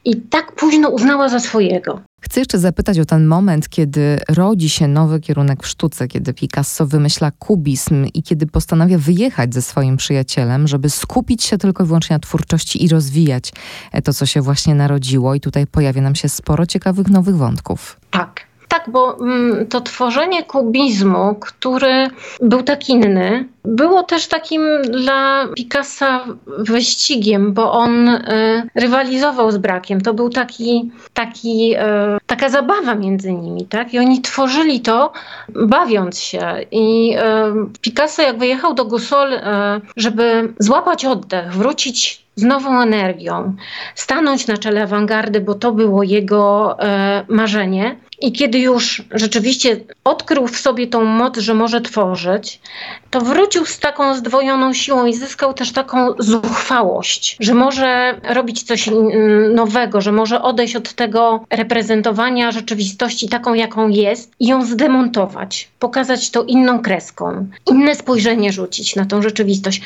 i 0.05 0.17
tak 0.17 0.53
późno 0.53 0.89
uznała 0.89 1.29
za 1.29 1.41
swojego. 1.41 2.01
Chcę 2.21 2.41
jeszcze 2.41 2.59
zapytać 2.59 2.99
o 2.99 3.05
ten 3.05 3.27
moment, 3.27 3.69
kiedy 3.69 4.21
rodzi 4.29 4.69
się 4.69 4.89
nowy 4.89 5.21
kierunek 5.21 5.63
w 5.63 5.67
sztuce, 5.67 6.09
kiedy 6.09 6.35
Picasso 6.35 6.87
wymyśla 6.87 7.31
kubizm 7.31 8.07
i 8.15 8.23
kiedy 8.23 8.47
postanawia 8.47 8.99
wyjechać 8.99 9.55
ze 9.55 9.63
swoim 9.63 9.97
przyjacielem, 9.97 10.69
żeby 10.69 10.91
skupić 10.91 11.45
się 11.45 11.59
tylko 11.59 11.85
i 11.85 11.87
wyłącznie 11.87 12.17
na 12.17 12.21
twórczości 12.21 12.85
i 12.85 12.89
rozwijać 12.89 13.53
to, 14.05 14.13
co 14.13 14.27
się 14.27 14.41
właśnie 14.41 14.75
narodziło. 14.75 15.35
I 15.35 15.41
tutaj 15.41 15.67
pojawia 15.67 16.03
nam 16.03 16.15
się 16.15 16.29
sporo 16.29 16.67
ciekawych 16.67 17.09
nowych 17.09 17.37
wątków. 17.37 18.01
Tak. 18.11 18.51
Tak, 18.69 18.91
bo 18.91 19.19
mm, 19.21 19.67
to 19.67 19.81
tworzenie 19.81 20.45
kubizmu, 20.45 21.35
który 21.35 22.11
był 22.43 22.63
tak 22.63 22.89
inny, 22.89 23.49
było 23.65 24.03
też 24.03 24.27
takim 24.27 24.63
dla 24.83 25.49
Picassa 25.57 26.25
wyścigiem, 26.59 27.53
bo 27.53 27.73
on 27.73 28.09
y, 28.09 28.69
rywalizował 28.75 29.51
z 29.51 29.59
brakiem. 29.59 30.01
To 30.01 30.15
był 30.15 30.31
taki, 30.31 30.91
taki, 31.15 31.75
y, 31.75 31.79
taka 32.27 32.49
zabawa 32.49 32.95
między 32.95 33.33
nimi, 33.33 33.67
tak? 33.67 33.95
I 33.95 33.99
oni 33.99 34.21
tworzyli 34.21 34.81
to 34.81 35.13
bawiąc 35.49 36.19
się. 36.19 36.57
I 36.71 37.17
y, 37.17 37.21
Picasso, 37.81 38.23
jak 38.23 38.39
wyjechał 38.39 38.75
do 38.75 38.85
Gusol, 38.85 39.41
żeby 39.97 40.53
złapać 40.59 41.05
oddech, 41.05 41.53
wrócić 41.53 42.25
z 42.41 42.43
nową 42.43 42.81
energią, 42.81 43.57
stanąć 43.95 44.47
na 44.47 44.57
czele 44.57 44.83
awangardy, 44.83 45.41
bo 45.41 45.55
to 45.55 45.73
było 45.73 46.03
jego 46.03 46.77
e, 46.79 47.25
marzenie. 47.29 47.97
I 48.21 48.33
kiedy 48.33 48.59
już 48.59 49.03
rzeczywiście 49.11 49.81
odkrył 50.05 50.47
w 50.47 50.57
sobie 50.57 50.87
tą 50.87 51.05
moc, 51.05 51.39
że 51.39 51.55
może 51.55 51.81
tworzyć, 51.81 52.61
to 53.11 53.21
wrócił 53.21 53.50
z 53.65 53.79
taką 53.79 54.15
zdwojoną 54.15 54.73
siłą 54.73 55.07
i 55.07 55.15
zyskał 55.15 55.55
też 55.55 55.73
taką 55.73 56.15
zuchwałość, 56.19 57.37
że 57.41 57.55
może 57.55 58.21
robić 58.23 58.63
coś 58.63 58.91
nowego, 59.55 60.01
że 60.01 60.13
może 60.13 60.43
odejść 60.43 60.77
od 60.77 60.95
tego 60.95 61.45
reprezentowania 61.51 62.51
rzeczywistości 62.51 63.29
taką, 63.29 63.55
jaką 63.55 63.89
jest 63.89 64.33
i 64.41 64.47
ją 64.47 64.65
zdemontować, 64.65 65.69
pokazać 65.79 66.31
to 66.31 66.43
inną 66.43 66.83
kreską, 66.83 67.47
inne 67.71 67.95
spojrzenie 67.95 68.53
rzucić 68.53 68.97
na 68.97 69.07
tą 69.07 69.23
rzeczywistość. 69.23 69.83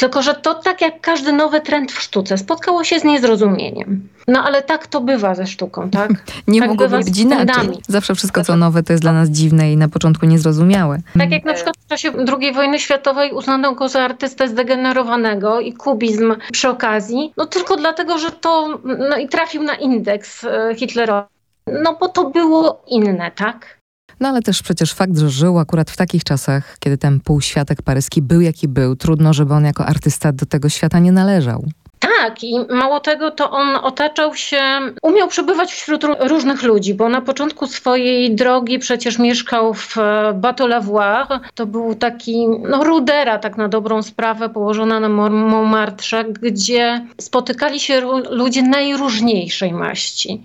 Tylko, 0.00 0.22
że 0.22 0.34
to 0.34 0.54
tak 0.54 0.80
jak 0.80 1.00
każdy 1.00 1.32
nowy 1.32 1.60
trend 1.60 1.92
w 1.92 2.02
sztuce, 2.02 2.38
spotkało 2.38 2.84
się 2.84 3.00
z 3.00 3.04
niezrozumieniem. 3.04 4.08
No 4.28 4.42
ale 4.44 4.62
tak 4.62 4.86
to 4.86 5.00
bywa 5.00 5.34
ze 5.34 5.46
sztuką, 5.46 5.90
tak? 5.90 6.10
Nie 6.48 6.60
tak 6.60 6.68
mogło 6.68 6.88
być 6.88 7.18
inaczej. 7.18 7.68
Zawsze 7.88 8.14
wszystko, 8.14 8.44
co 8.44 8.56
nowe, 8.56 8.82
to 8.82 8.92
jest 8.92 9.02
dla 9.02 9.12
nas 9.12 9.28
dziwne 9.28 9.72
i 9.72 9.76
na 9.76 9.88
początku 9.88 10.26
niezrozumiałe. 10.26 10.98
Tak 11.18 11.30
jak 11.30 11.44
na 11.44 11.54
przykład 11.54 11.76
w 11.76 11.86
czasie 11.86 12.12
II 12.40 12.52
wojny 12.52 12.78
światowej 12.78 13.32
uznano 13.32 13.74
go 13.74 13.88
za 13.88 14.00
artystę 14.00 14.48
zdegenerowanego 14.48 15.60
i 15.60 15.72
kubizm 15.72 16.34
przy 16.52 16.68
okazji, 16.68 17.32
no 17.36 17.46
tylko 17.46 17.76
dlatego, 17.76 18.18
że 18.18 18.30
to 18.30 18.80
no 19.10 19.16
i 19.16 19.28
trafił 19.28 19.62
na 19.62 19.74
indeks 19.74 20.44
e, 20.44 20.74
Hitlerowi. 20.76 21.28
No 21.82 21.96
bo 22.00 22.08
to 22.08 22.30
było 22.30 22.82
inne, 22.86 23.30
tak? 23.30 23.79
No 24.20 24.28
ale 24.28 24.42
też 24.42 24.62
przecież 24.62 24.92
fakt, 24.94 25.18
że 25.18 25.30
żył 25.30 25.58
akurat 25.58 25.90
w 25.90 25.96
takich 25.96 26.24
czasach, 26.24 26.76
kiedy 26.80 26.98
ten 26.98 27.20
półświatek 27.20 27.82
paryski 27.82 28.22
był 28.22 28.40
jaki 28.40 28.68
był, 28.68 28.96
trudno, 28.96 29.34
żeby 29.34 29.54
on 29.54 29.64
jako 29.64 29.86
artysta 29.86 30.32
do 30.32 30.46
tego 30.46 30.68
świata 30.68 30.98
nie 30.98 31.12
należał. 31.12 31.66
Tak, 32.00 32.44
i 32.44 32.54
mało 32.68 33.00
tego, 33.00 33.30
to 33.30 33.50
on 33.50 33.76
otaczał 33.76 34.34
się, 34.34 34.62
umiał 35.02 35.28
przebywać 35.28 35.72
wśród 35.72 36.04
różnych 36.20 36.62
ludzi, 36.62 36.94
bo 36.94 37.08
na 37.08 37.20
początku 37.20 37.66
swojej 37.66 38.34
drogi 38.34 38.78
przecież 38.78 39.18
mieszkał 39.18 39.74
w 39.74 39.98
e, 39.98 40.00
Bateau-Lavoir. 40.34 41.40
To 41.54 41.66
był 41.66 41.94
taki, 41.94 42.48
no, 42.48 42.84
rudera, 42.84 43.38
tak 43.38 43.56
na 43.56 43.68
dobrą 43.68 44.02
sprawę, 44.02 44.48
położona 44.48 45.00
na 45.00 45.08
Montmartre, 45.08 46.24
gdzie 46.24 47.06
spotykali 47.20 47.80
się 47.80 48.00
ludzie 48.30 48.62
najróżniejszej 48.62 49.72
maści. 49.72 50.42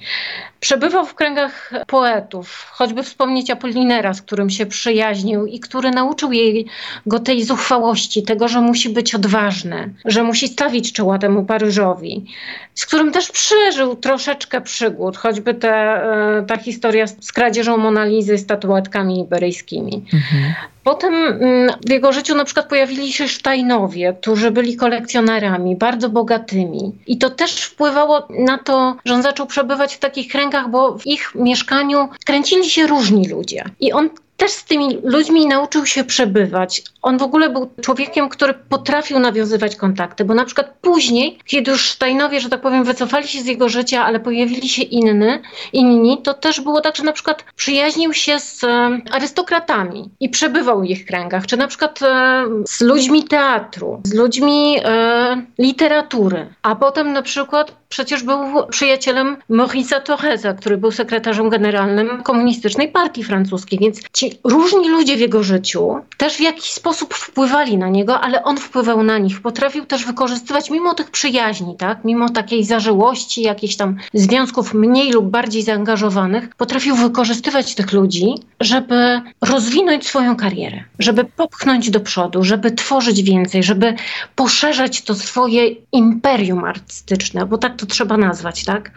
Przebywał 0.59 1.05
w 1.05 1.15
kręgach 1.15 1.71
poetów, 1.87 2.71
choćby 2.71 3.03
wspomnieć 3.03 3.49
Apollinera, 3.49 4.13
z 4.13 4.21
którym 4.21 4.49
się 4.49 4.65
przyjaźnił 4.65 5.45
i 5.45 5.59
który 5.59 5.91
nauczył 5.91 6.31
jej 6.31 6.65
go 7.05 7.19
tej 7.19 7.43
zuchwałości, 7.43 8.23
tego, 8.23 8.47
że 8.47 8.61
musi 8.61 8.89
być 8.89 9.15
odważny, 9.15 9.93
że 10.05 10.23
musi 10.23 10.47
stawić 10.47 10.93
czoła 10.93 11.17
temu 11.17 11.44
Paryżowi, 11.45 12.25
z 12.73 12.85
którym 12.85 13.11
też 13.11 13.31
przeżył 13.31 13.95
troszeczkę 13.95 14.61
przygód, 14.61 15.17
choćby 15.17 15.53
te, 15.53 15.73
e, 15.73 16.43
ta 16.47 16.57
historia 16.57 17.07
z 17.07 17.31
kradzieżą 17.31 17.77
Monalizy 17.77 18.37
statuetkami 18.37 19.19
iberyjskimi. 19.19 20.05
Mhm. 20.13 20.53
Potem 20.83 21.13
mm, 21.13 21.69
w 21.85 21.89
jego 21.89 22.13
życiu 22.13 22.35
na 22.35 22.45
przykład 22.45 22.69
pojawili 22.69 23.13
się 23.13 23.27
Sztajnowie, 23.27 24.15
którzy 24.21 24.51
byli 24.51 24.75
kolekcjonerami, 24.75 25.75
bardzo 25.75 26.09
bogatymi. 26.09 26.91
I 27.07 27.17
to 27.17 27.29
też 27.29 27.61
wpływało 27.61 28.27
na 28.29 28.57
to, 28.57 28.95
że 29.05 29.13
on 29.13 29.23
zaczął 29.23 29.45
przebywać 29.45 29.95
w 29.95 29.99
takich 29.99 30.31
kręgach, 30.31 30.69
bo 30.69 30.97
w 30.97 31.07
ich 31.07 31.31
mieszkaniu 31.35 32.09
kręcili 32.25 32.69
się 32.69 32.87
różni 32.87 33.27
ludzie. 33.27 33.63
I 33.79 33.93
on 33.93 34.09
też 34.37 34.51
z 34.51 34.65
tymi 34.65 34.97
ludźmi 35.03 35.47
nauczył 35.47 35.85
się 35.85 36.03
przebywać. 36.03 36.83
On 37.01 37.17
w 37.17 37.23
ogóle 37.23 37.49
był 37.49 37.69
człowiekiem, 37.81 38.29
który 38.29 38.53
potrafił 38.53 39.19
nawiązywać 39.19 39.75
kontakty, 39.75 40.25
bo 40.25 40.33
na 40.33 40.45
przykład 40.45 40.73
później, 40.81 41.39
kiedy 41.45 41.71
już 41.71 41.89
Steinowie, 41.89 42.39
że 42.39 42.49
tak 42.49 42.61
powiem, 42.61 42.83
wycofali 42.83 43.27
się 43.27 43.41
z 43.41 43.45
jego 43.45 43.69
życia, 43.69 44.05
ale 44.05 44.19
pojawili 44.19 44.69
się 44.69 44.81
inny, 44.81 45.41
inni, 45.73 46.21
to 46.21 46.33
też 46.33 46.61
było 46.61 46.81
tak, 46.81 46.95
że 46.95 47.03
na 47.03 47.13
przykład 47.13 47.45
przyjaźnił 47.55 48.13
się 48.13 48.39
z 48.39 48.63
e, 48.63 48.99
arystokratami 49.11 50.09
i 50.19 50.29
przebywał 50.29 50.81
w 50.81 50.85
ich 50.85 51.05
kręgach, 51.05 51.47
czy 51.47 51.57
na 51.57 51.67
przykład 51.67 52.01
e, 52.01 52.45
z 52.67 52.81
ludźmi 52.81 53.23
teatru, 53.23 54.01
z 54.03 54.13
ludźmi 54.13 54.77
e, 54.83 55.41
literatury, 55.59 56.47
a 56.61 56.75
potem 56.75 57.13
na 57.13 57.21
przykład 57.21 57.75
przecież 57.89 58.23
był 58.23 58.37
przyjacielem 58.69 59.37
Maurice'a 59.49 60.01
Torresa, 60.01 60.53
który 60.53 60.77
był 60.77 60.91
sekretarzem 60.91 61.49
generalnym 61.49 62.23
komunistycznej 62.23 62.87
partii 62.87 63.23
francuskiej, 63.23 63.79
więc 63.79 63.99
ci 64.13 64.24
różni 64.43 64.89
ludzie 64.89 65.17
w 65.17 65.19
jego 65.19 65.43
życiu 65.43 65.99
też 66.17 66.37
w 66.37 66.41
jakiś 66.41 66.65
sposób 66.65 67.13
wpływali 67.13 67.77
na 67.77 67.89
niego, 67.89 68.21
ale 68.21 68.43
on 68.43 68.57
wpływał 68.57 69.03
na 69.03 69.17
nich. 69.17 69.41
Potrafił 69.41 69.85
też 69.85 70.05
wykorzystywać, 70.05 70.69
mimo 70.69 70.93
tych 70.93 71.11
przyjaźni, 71.11 71.75
tak? 71.77 72.03
mimo 72.03 72.29
takiej 72.29 72.63
zażyłości, 72.63 73.41
jakichś 73.41 73.75
tam 73.75 73.97
związków 74.13 74.73
mniej 74.73 75.11
lub 75.11 75.25
bardziej 75.25 75.61
zaangażowanych, 75.61 76.55
potrafił 76.55 76.95
wykorzystywać 76.95 77.75
tych 77.75 77.93
ludzi, 77.93 78.33
żeby 78.59 79.21
rozwinąć 79.41 80.07
swoją 80.07 80.35
karierę, 80.35 80.83
żeby 80.99 81.23
popchnąć 81.23 81.89
do 81.89 81.99
przodu, 81.99 82.43
żeby 82.43 82.71
tworzyć 82.71 83.23
więcej, 83.23 83.63
żeby 83.63 83.95
poszerzać 84.35 85.01
to 85.01 85.15
swoje 85.15 85.67
imperium 85.91 86.63
artystyczne, 86.63 87.45
bo 87.45 87.57
tak 87.57 87.75
to 87.75 87.85
trzeba 87.85 88.17
nazwać, 88.17 88.65
tak? 88.65 88.91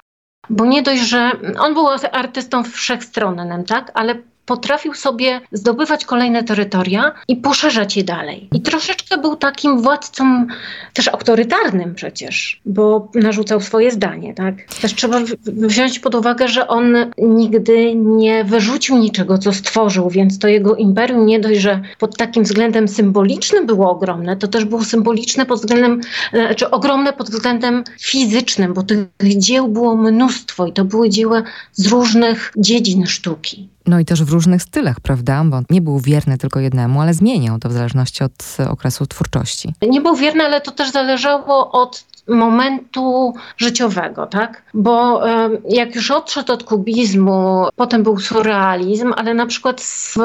Bo 0.50 0.66
nie 0.66 0.82
dość, 0.82 1.02
że 1.02 1.30
on 1.58 1.74
był 1.74 1.88
artystą 2.12 2.64
wszechstronnym, 2.64 3.64
tak? 3.64 3.90
Ale 3.94 4.14
potrafił 4.48 4.94
sobie 4.94 5.40
zdobywać 5.52 6.04
kolejne 6.04 6.44
terytoria 6.44 7.12
i 7.28 7.36
poszerzać 7.36 7.96
je 7.96 8.04
dalej. 8.04 8.48
I 8.52 8.60
troszeczkę 8.60 9.18
był 9.18 9.36
takim 9.36 9.82
władcą 9.82 10.46
też 10.94 11.08
autorytarnym 11.08 11.94
przecież, 11.94 12.60
bo 12.66 13.08
narzucał 13.14 13.60
swoje 13.60 13.90
zdanie. 13.90 14.34
Tak? 14.34 14.54
Też 14.82 14.94
trzeba 14.94 15.20
wziąć 15.46 15.98
pod 15.98 16.14
uwagę, 16.14 16.48
że 16.48 16.68
on 16.68 16.96
nigdy 17.18 17.94
nie 17.94 18.44
wyrzucił 18.44 18.98
niczego, 18.98 19.38
co 19.38 19.52
stworzył, 19.52 20.10
więc 20.10 20.38
to 20.38 20.48
jego 20.48 20.76
imperium 20.76 21.26
nie 21.26 21.40
dość, 21.40 21.60
że 21.60 21.80
pod 21.98 22.16
takim 22.16 22.42
względem 22.42 22.88
symbolicznym 22.88 23.66
było 23.66 23.90
ogromne, 23.90 24.36
to 24.36 24.48
też 24.48 24.64
było 24.64 24.84
symboliczne 24.84 25.46
pod 25.46 25.60
względem, 25.60 26.00
znaczy 26.32 26.70
ogromne 26.70 27.12
pod 27.12 27.30
względem 27.30 27.84
fizycznym, 28.00 28.74
bo 28.74 28.82
tych 28.82 29.38
dzieł 29.38 29.68
było 29.68 29.96
mnóstwo 29.96 30.66
i 30.66 30.72
to 30.72 30.84
były 30.84 31.08
dzieła 31.08 31.42
z 31.72 31.86
różnych 31.86 32.52
dziedzin 32.56 33.06
sztuki. 33.06 33.68
No 33.88 34.00
i 34.00 34.04
też 34.04 34.24
w 34.24 34.32
różnych 34.32 34.62
stylach, 34.62 35.00
prawda? 35.00 35.44
Bo 35.44 35.60
nie 35.70 35.80
był 35.80 35.98
wierny 35.98 36.38
tylko 36.38 36.60
jednemu, 36.60 37.00
ale 37.00 37.14
zmieniał 37.14 37.58
to 37.58 37.68
w 37.68 37.72
zależności 37.72 38.24
od 38.24 38.56
okresu 38.70 39.06
twórczości. 39.06 39.74
Nie 39.82 40.00
był 40.00 40.16
wierny, 40.16 40.44
ale 40.44 40.60
to 40.60 40.70
też 40.70 40.90
zależało 40.90 41.70
od 41.72 42.04
momentu 42.28 43.34
życiowego, 43.56 44.26
tak? 44.26 44.62
Bo 44.74 45.22
jak 45.68 45.94
już 45.94 46.10
odszedł 46.10 46.52
od 46.52 46.64
kubizmu, 46.64 47.66
potem 47.76 48.02
był 48.02 48.18
surrealizm, 48.18 49.12
ale 49.16 49.34
na 49.34 49.46
przykład 49.46 49.80
w 49.80 50.16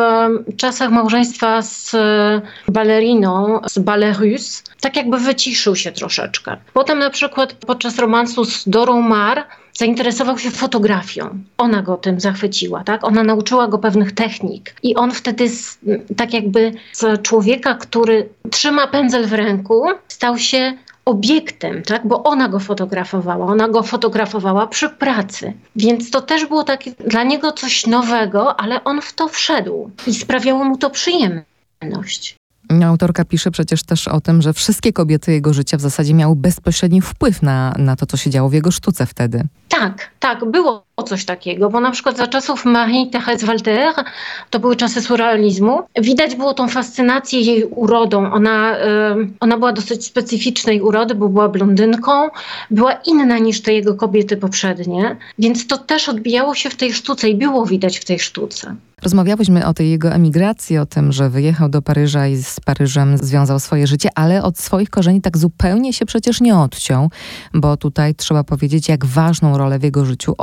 czasach 0.58 0.92
małżeństwa 0.92 1.62
z 1.62 1.96
baleriną, 2.68 3.60
z 3.70 3.80
Balerus, 3.80 4.64
tak 4.82 4.96
jakby 4.96 5.18
wyciszył 5.18 5.76
się 5.76 5.92
troszeczkę. 5.92 6.58
Potem 6.74 7.00
na 7.00 7.10
przykład 7.10 7.54
podczas 7.54 8.00
romansu 8.00 8.46
z 8.46 8.70
Dorą 8.70 9.02
Mar 9.02 9.46
zainteresował 9.74 10.40
się 10.40 10.52
fotografią. 10.52 11.40
Ona 11.58 11.82
go 11.82 11.98
tym 11.98 12.20
zachwyciła, 12.20 12.84
tak? 12.84 13.04
Ona 13.04 13.24
nauczyła 13.24 13.68
go 13.68 13.78
pewnych 13.78 14.12
technik 14.12 14.76
i 14.84 14.96
on 14.96 15.12
wtedy 15.12 15.50
z, 15.50 15.80
tak 16.18 16.34
jakby 16.34 16.72
z 16.94 17.22
człowieka, 17.22 17.76
który 17.76 18.30
trzyma 18.52 18.88
pędzel 18.88 19.28
w 19.28 19.34
ręku, 19.34 19.84
stał 20.08 20.38
się 20.38 20.78
obiektem, 21.06 21.84
tak? 21.84 22.08
bo 22.08 22.24
ona 22.24 22.50
go 22.50 22.60
fotografowała, 22.60 23.46
ona 23.46 23.68
go 23.68 23.84
fotografowała 23.84 24.68
przy 24.68 24.90
pracy. 24.90 25.54
Więc 25.76 26.12
to 26.12 26.22
też 26.22 26.46
było 26.46 26.64
takie 26.64 26.92
dla 26.92 27.24
niego 27.24 27.52
coś 27.52 27.88
nowego, 27.88 28.60
ale 28.60 28.84
on 28.84 29.02
w 29.02 29.14
to 29.14 29.28
wszedł 29.28 29.92
i 30.08 30.14
sprawiało 30.14 30.64
mu 30.64 30.78
to 30.78 30.90
przyjemność. 30.90 32.36
Autorka 32.86 33.26
pisze 33.26 33.52
przecież 33.52 33.84
też 33.84 34.08
o 34.08 34.22
tym, 34.22 34.42
że 34.42 34.54
wszystkie 34.54 34.94
kobiety 34.94 35.32
jego 35.32 35.54
życia 35.54 35.78
w 35.78 35.82
zasadzie 35.82 36.14
miały 36.14 36.36
bezpośredni 36.36 37.02
wpływ 37.02 37.42
na, 37.42 37.74
na 37.78 37.96
to, 37.96 38.06
co 38.06 38.18
się 38.18 38.30
działo 38.30 38.50
w 38.50 38.54
jego 38.54 38.72
sztuce 38.72 39.06
wtedy. 39.06 39.44
Tak, 39.70 40.12
tak, 40.20 40.52
było 40.52 40.86
coś 41.02 41.26
takiego, 41.26 41.70
bo 41.70 41.80
na 41.80 41.92
przykład 41.92 42.18
za 42.18 42.28
czasów 42.28 42.66
Marie-Thérèse 42.66 43.46
Walter, 43.46 43.94
to 44.50 44.60
były 44.60 44.76
czasy 44.76 45.02
surrealizmu, 45.02 45.80
widać 46.02 46.36
było 46.36 46.54
tą 46.54 46.68
fascynację 46.68 47.42
jej 47.42 47.64
urodą. 47.64 48.32
Ona, 48.32 48.76
ona 49.40 49.58
była 49.58 49.74
dosyć 49.74 50.06
specyficznej 50.06 50.82
urody, 50.82 51.16
bo 51.16 51.30
była 51.30 51.50
blondynką, 51.50 52.12
była 52.72 52.94
inna 52.94 53.38
niż 53.38 53.62
te 53.62 53.74
jego 53.74 53.96
kobiety 53.96 54.38
poprzednie, 54.38 55.18
więc 55.40 55.68
to 55.68 55.78
też 55.78 56.10
odbijało 56.10 56.56
się 56.56 56.70
w 56.70 56.76
tej 56.76 56.94
sztuce 56.94 57.30
i 57.30 57.36
było 57.36 57.66
widać 57.66 57.98
w 57.98 58.06
tej 58.06 58.20
sztuce. 58.20 58.76
Rozmawiałyśmy 59.04 59.66
o 59.66 59.74
tej 59.74 59.90
jego 59.90 60.10
emigracji, 60.10 60.78
o 60.78 60.86
tym, 60.86 61.12
że 61.12 61.30
wyjechał 61.30 61.70
do 61.70 61.82
Paryża 61.82 62.28
i 62.28 62.36
z 62.36 62.60
Paryżem 62.60 63.18
związał 63.18 63.60
swoje 63.60 63.88
życie, 63.88 64.10
ale 64.16 64.44
od 64.44 64.60
swoich 64.60 64.90
korzeni 64.90 65.22
tak 65.22 65.38
zupełnie 65.38 65.94
się 65.94 66.06
przecież 66.06 66.42
nie 66.42 66.58
odciął, 66.58 67.10
bo 67.54 67.78
tutaj 67.78 68.16
trzeba 68.16 68.44
powiedzieć, 68.44 68.90
jak 68.90 69.06
ważną 69.06 69.58
rolę 69.58 69.80
w 69.80 69.84
jego 69.84 70.06
życiu 70.06 70.34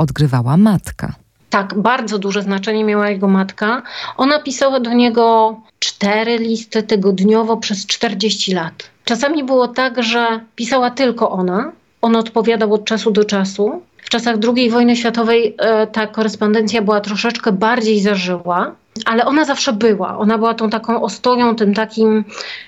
odgrywała 0.41 0.57
matka. 0.57 1.13
Tak, 1.49 1.73
bardzo 1.81 2.19
duże 2.19 2.41
znaczenie 2.41 2.83
miała 2.83 3.09
jego 3.09 3.27
matka. 3.27 3.81
Ona 4.17 4.39
pisała 4.39 4.79
do 4.79 4.93
niego 4.93 5.55
cztery 5.79 6.37
listy 6.37 6.83
tygodniowo 6.83 7.57
przez 7.57 7.85
40 7.85 8.53
lat. 8.53 8.89
Czasami 9.05 9.43
było 9.43 9.67
tak, 9.67 10.03
że 10.03 10.39
pisała 10.55 10.91
tylko 10.91 11.31
ona. 11.31 11.71
On 12.01 12.15
odpowiadał 12.15 12.73
od 12.73 12.85
czasu 12.85 13.11
do 13.11 13.23
czasu. 13.23 13.81
W 14.03 14.09
czasach 14.09 14.35
II 14.55 14.69
wojny 14.69 14.95
światowej 14.95 15.55
e, 15.57 15.87
ta 15.87 16.07
korespondencja 16.07 16.81
była 16.81 17.01
troszeczkę 17.01 17.51
bardziej 17.51 17.99
zażyła, 17.99 18.75
ale 19.05 19.25
ona 19.25 19.45
zawsze 19.45 19.73
była. 19.73 20.17
Ona 20.17 20.37
była 20.37 20.53
tą 20.53 20.69
taką 20.69 21.01
ostoją, 21.01 21.55
tym 21.55 21.73
takim 21.73 22.23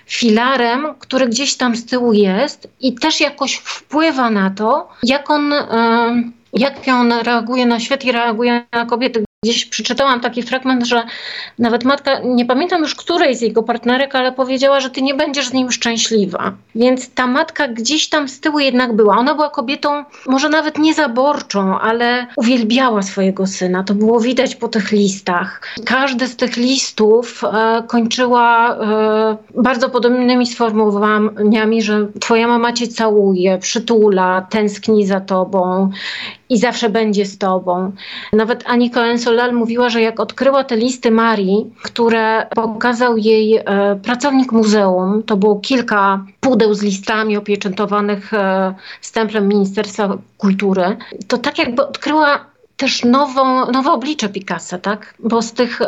filarem, 0.06 0.88
który 1.00 1.28
gdzieś 1.28 1.58
tam 1.58 1.76
z 1.76 1.86
tyłu 1.86 2.14
jest 2.14 2.68
i 2.80 2.94
też 2.94 3.22
jakoś 3.22 3.56
wpływa 3.56 4.30
na 4.30 4.50
to, 4.50 4.90
jak 5.04 5.30
on. 5.30 5.54
E, 5.54 6.43
jak 6.54 6.88
on 6.88 7.12
reaguje 7.12 7.66
na 7.66 7.80
świat 7.80 8.06
i 8.06 8.12
reaguje 8.12 8.66
na 8.72 8.86
kobiety. 8.86 9.24
Gdzieś 9.44 9.66
przeczytałam 9.66 10.20
taki 10.20 10.44
fragment, 10.44 10.86
że 10.86 11.04
nawet 11.60 11.84
matka, 11.84 12.20
nie 12.26 12.46
pamiętam 12.46 12.82
już 12.82 12.96
której 12.96 13.36
z 13.36 13.42
jego 13.42 13.64
partnerek, 13.64 14.16
ale 14.16 14.32
powiedziała, 14.32 14.80
że 14.80 14.90
ty 14.90 15.02
nie 15.02 15.14
będziesz 15.14 15.48
z 15.48 15.54
nim 15.54 15.72
szczęśliwa. 15.72 16.54
Więc 16.76 17.14
ta 17.14 17.28
matka 17.28 17.68
gdzieś 17.68 18.10
tam 18.10 18.30
z 18.30 18.40
tyłu 18.40 18.60
jednak 18.60 18.96
była. 18.96 19.18
Ona 19.18 19.36
była 19.36 19.50
kobietą, 19.50 20.04
może 20.28 20.50
nawet 20.50 20.78
nie 20.78 20.94
zaborczą, 20.94 21.80
ale 21.80 22.28
uwielbiała 22.36 23.02
swojego 23.02 23.48
syna. 23.48 23.84
To 23.84 23.94
było 23.94 24.20
widać 24.20 24.56
po 24.56 24.68
tych 24.68 24.92
listach. 24.92 25.62
Każdy 25.86 26.28
z 26.28 26.36
tych 26.36 26.58
listów 26.58 27.44
e, 27.44 27.84
kończyła 27.88 28.76
e, 28.76 29.62
bardzo 29.62 29.90
podobnymi 29.90 30.48
sformułowaniami, 30.48 31.82
że 31.82 32.08
twoja 32.20 32.48
mama 32.48 32.74
cię 32.74 32.88
całuje, 32.88 33.58
przytula, 33.58 34.48
tęskni 34.50 35.06
za 35.06 35.20
tobą 35.22 35.90
i 36.50 36.58
zawsze 36.58 36.90
będzie 36.90 37.26
z 37.26 37.38
tobą. 37.38 37.92
Nawet 38.34 38.64
Ani 38.66 38.90
Cohen-Solal 39.34 39.54
mówiła, 39.54 39.90
że 39.90 40.02
jak 40.02 40.20
odkryła 40.20 40.64
te 40.64 40.78
listy 40.78 41.12
Marii, 41.12 41.74
które 41.84 42.48
pokazał 42.56 43.18
jej 43.18 43.56
e, 43.56 43.64
pracownik 44.04 44.52
muzeum, 44.52 45.24
to 45.24 45.38
było 45.38 45.60
kilka 45.60 46.26
pudeł 46.40 46.74
z 46.74 46.82
listami 46.82 47.38
opieczętowanych 47.38 48.34
e, 48.34 48.74
stemplem 49.02 49.48
Ministerstwa 49.48 50.18
Kultury, 50.38 50.98
to 51.28 51.38
tak 51.38 51.58
jakby 51.58 51.88
odkryła 51.88 52.46
też 52.78 53.04
nową, 53.04 53.72
nowe 53.72 53.92
oblicze 53.92 54.30
Picassa, 54.30 54.78
tak? 54.78 55.14
Bo 55.20 55.42
z 55.42 55.54
tych, 55.54 55.80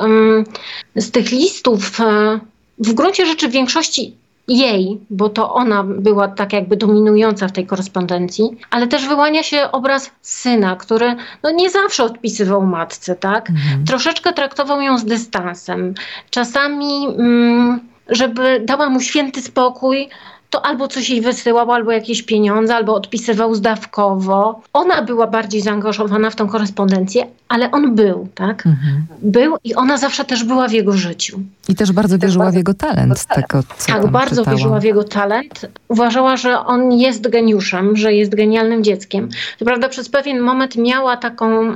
z 0.95 1.11
tych 1.11 1.31
listów 1.31 2.01
e, 2.01 2.39
w 2.79 2.93
gruncie 2.93 3.25
rzeczy 3.25 3.47
w 3.47 3.51
większości 3.51 4.15
jej, 4.47 4.99
bo 5.09 5.29
to 5.29 5.53
ona 5.53 5.83
była 5.83 6.27
tak 6.27 6.53
jakby 6.53 6.77
dominująca 6.77 7.47
w 7.47 7.51
tej 7.51 7.65
korespondencji, 7.65 8.49
ale 8.71 8.87
też 8.87 9.07
wyłania 9.07 9.43
się 9.43 9.71
obraz 9.71 10.11
syna, 10.21 10.75
który 10.75 11.15
no 11.43 11.51
nie 11.51 11.69
zawsze 11.69 12.03
odpisywał 12.03 12.61
matce, 12.61 13.15
tak? 13.15 13.49
Mhm. 13.49 13.85
Troszeczkę 13.85 14.33
traktował 14.33 14.81
ją 14.81 14.97
z 14.97 15.05
dystansem. 15.05 15.93
Czasami, 16.29 17.07
mm, 17.07 17.79
żeby 18.09 18.61
dała 18.65 18.89
mu 18.89 18.99
święty 18.99 19.41
spokój, 19.41 20.09
to 20.49 20.65
albo 20.65 20.87
coś 20.87 21.09
jej 21.09 21.21
wysyłał, 21.21 21.71
albo 21.71 21.91
jakieś 21.91 22.21
pieniądze, 22.21 22.75
albo 22.75 22.95
odpisywał 22.95 23.55
zdawkowo. 23.55 24.61
Ona 24.73 25.01
była 25.01 25.27
bardziej 25.27 25.61
zaangażowana 25.61 26.29
w 26.29 26.35
tą 26.35 26.47
korespondencję, 26.47 27.25
ale 27.47 27.71
on 27.71 27.95
był, 27.95 28.27
tak? 28.35 28.65
Mhm. 28.67 29.05
Był 29.21 29.57
i 29.63 29.75
ona 29.75 29.97
zawsze 29.97 30.25
też 30.25 30.43
była 30.43 30.67
w 30.67 30.71
jego 30.71 30.93
życiu. 30.93 31.39
I 31.69 31.75
też 31.75 31.91
bardzo 31.91 32.17
wierzyła 32.17 32.51
w 32.51 32.55
jego 32.55 32.73
talent. 32.73 33.19
Z 33.19 33.27
tego, 33.27 33.63
co 33.77 33.87
tak, 33.87 34.07
bardzo 34.07 34.35
czytałam. 34.35 34.57
wierzyła 34.57 34.79
w 34.79 34.83
jego 34.83 35.03
talent. 35.03 35.65
Uważała, 35.87 36.37
że 36.37 36.59
on 36.59 36.91
jest 36.91 37.29
geniuszem, 37.29 37.95
że 37.95 38.13
jest 38.13 38.35
genialnym 38.35 38.83
dzieckiem. 38.83 39.29
To 39.59 39.65
prawda, 39.65 39.89
przez 39.89 40.09
pewien 40.09 40.39
moment 40.39 40.77
miała 40.77 41.17
taką 41.17 41.75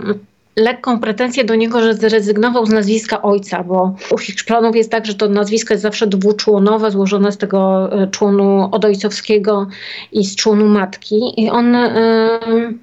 lekką 0.56 1.00
pretensję 1.00 1.44
do 1.44 1.56
niego, 1.56 1.82
że 1.82 1.94
zrezygnował 1.94 2.66
z 2.66 2.70
nazwiska 2.70 3.22
ojca, 3.22 3.64
bo 3.64 3.96
u 4.12 4.18
Hiszpanów 4.18 4.76
jest 4.76 4.92
tak, 4.92 5.06
że 5.06 5.14
to 5.14 5.30
nazwisko 5.30 5.74
jest 5.74 5.82
zawsze 5.84 6.08
dwuczłonowe, 6.08 6.92
złożone 6.92 7.32
z 7.32 7.38
tego 7.38 7.90
e, 7.92 8.08
członu 8.08 8.70
odojcowskiego 8.72 9.68
i 10.12 10.26
z 10.26 10.36
członu 10.36 10.66
matki. 10.66 11.34
I 11.38 11.50
on 11.50 11.74
yy, 11.74 12.74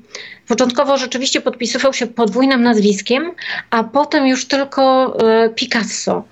początkowo 0.49 0.99
rzeczywiście 0.99 1.41
podpisywał 1.41 1.93
się 1.93 2.07
podwójnym 2.07 2.63
nazwiskiem, 2.63 3.33
a 3.71 3.85
potem 3.85 4.27
już 4.27 4.45
tylko 4.45 5.17
yy, 5.43 5.51
Picasso. 5.51 6.23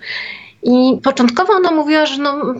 I 0.64 1.00
początkowo 1.02 1.52
ona 1.52 1.70
mówiła, 1.70 2.06
że 2.06 2.22
no, 2.22 2.54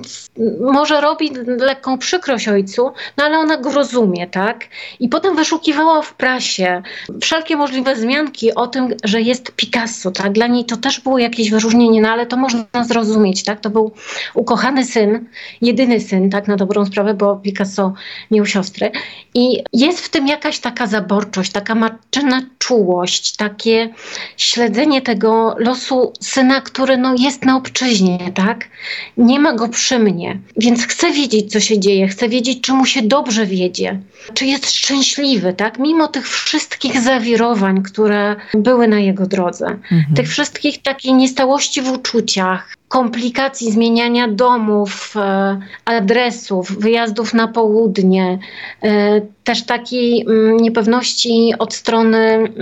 może 0.73 1.01
robi 1.01 1.31
lekką 1.47 1.99
przykrość 1.99 2.49
ojcu, 2.49 2.93
no 3.17 3.25
ale 3.25 3.39
ona 3.39 3.57
go 3.57 3.73
rozumie, 3.73 4.27
tak? 4.27 4.65
I 5.01 5.09
potem 5.09 5.37
wyszukiwała 5.37 6.03
w 6.03 6.15
prasie 6.15 6.83
wszelkie 7.23 7.57
możliwe 7.57 7.95
wzmianki 7.95 8.55
o 8.55 8.67
tym, 8.67 8.95
że 9.05 9.21
jest 9.21 9.53
Picasso, 9.53 10.11
tak? 10.11 10.33
Dla 10.33 10.47
niej 10.47 10.65
to 10.65 10.77
też 10.77 11.01
było 11.01 11.19
jakieś 11.19 11.51
wyróżnienie, 11.51 12.01
no 12.01 12.09
ale 12.09 12.27
to 12.27 12.37
można 12.37 12.65
zrozumieć, 12.89 13.45
tak? 13.45 13.61
To 13.61 13.71
był 13.71 13.93
ukochany 14.35 14.85
syn, 14.85 15.27
jedyny 15.61 16.01
syn, 16.01 16.31
tak? 16.31 16.49
Na 16.49 16.57
dobrą 16.57 16.87
sprawę, 16.87 17.15
bo 17.15 17.37
Picasso 17.37 17.93
miał 18.31 18.47
siostrę. 18.47 18.91
I 19.35 19.63
jest 19.73 20.01
w 20.01 20.09
tym 20.09 20.27
jakaś 20.29 20.59
taka 20.59 20.87
zaborczość, 20.87 21.53
taka 21.53 21.75
matczyna 21.75 22.43
czułość, 22.59 23.37
takie 23.37 23.95
śledzenie 24.37 25.03
tego 25.03 25.55
losu 25.59 26.13
syna, 26.21 26.61
który 26.61 26.97
no, 26.97 27.15
jest 27.19 27.45
na 27.45 27.57
obczyźnie, 27.57 27.94
tak? 28.35 28.69
Nie 29.17 29.41
ma 29.41 29.53
go 29.53 29.69
przy 29.69 29.99
mnie, 29.99 30.39
więc 30.57 30.87
chcę 30.87 31.13
wiedzieć, 31.13 31.53
co 31.53 31.61
się 31.61 31.79
dzieje, 31.79 32.09
chcę 32.09 32.29
wiedzieć, 32.29 32.61
czy 32.61 32.73
mu 32.73 32.87
się 32.87 33.03
dobrze 33.03 33.47
wiedzie, 33.47 34.01
czy 34.35 34.47
jest 34.47 34.71
szczęśliwy, 34.71 35.53
tak? 35.53 35.79
Mimo 35.79 36.09
tych 36.09 36.29
wszystkich 36.29 37.01
zawirowań, 37.01 37.83
które 37.83 38.37
były 38.55 38.89
na 38.89 39.01
jego 39.01 39.27
drodze, 39.27 39.67
mhm. 39.67 40.15
tych 40.17 40.29
wszystkich 40.29 40.83
takich 40.83 41.13
niestałości 41.13 41.83
w 41.83 41.93
uczuciach, 41.93 42.75
komplikacji 42.89 43.73
zmieniania 43.73 44.29
domów, 44.29 45.15
e, 45.17 45.61
adresów, 45.85 46.79
wyjazdów 46.79 47.35
na 47.35 47.49
południe, 47.49 48.39
e, 48.83 49.21
też 49.45 49.67
takiej 49.67 50.23
mm, 50.23 50.57
niepewności 50.57 51.53
od 51.59 51.75
strony 51.75 52.53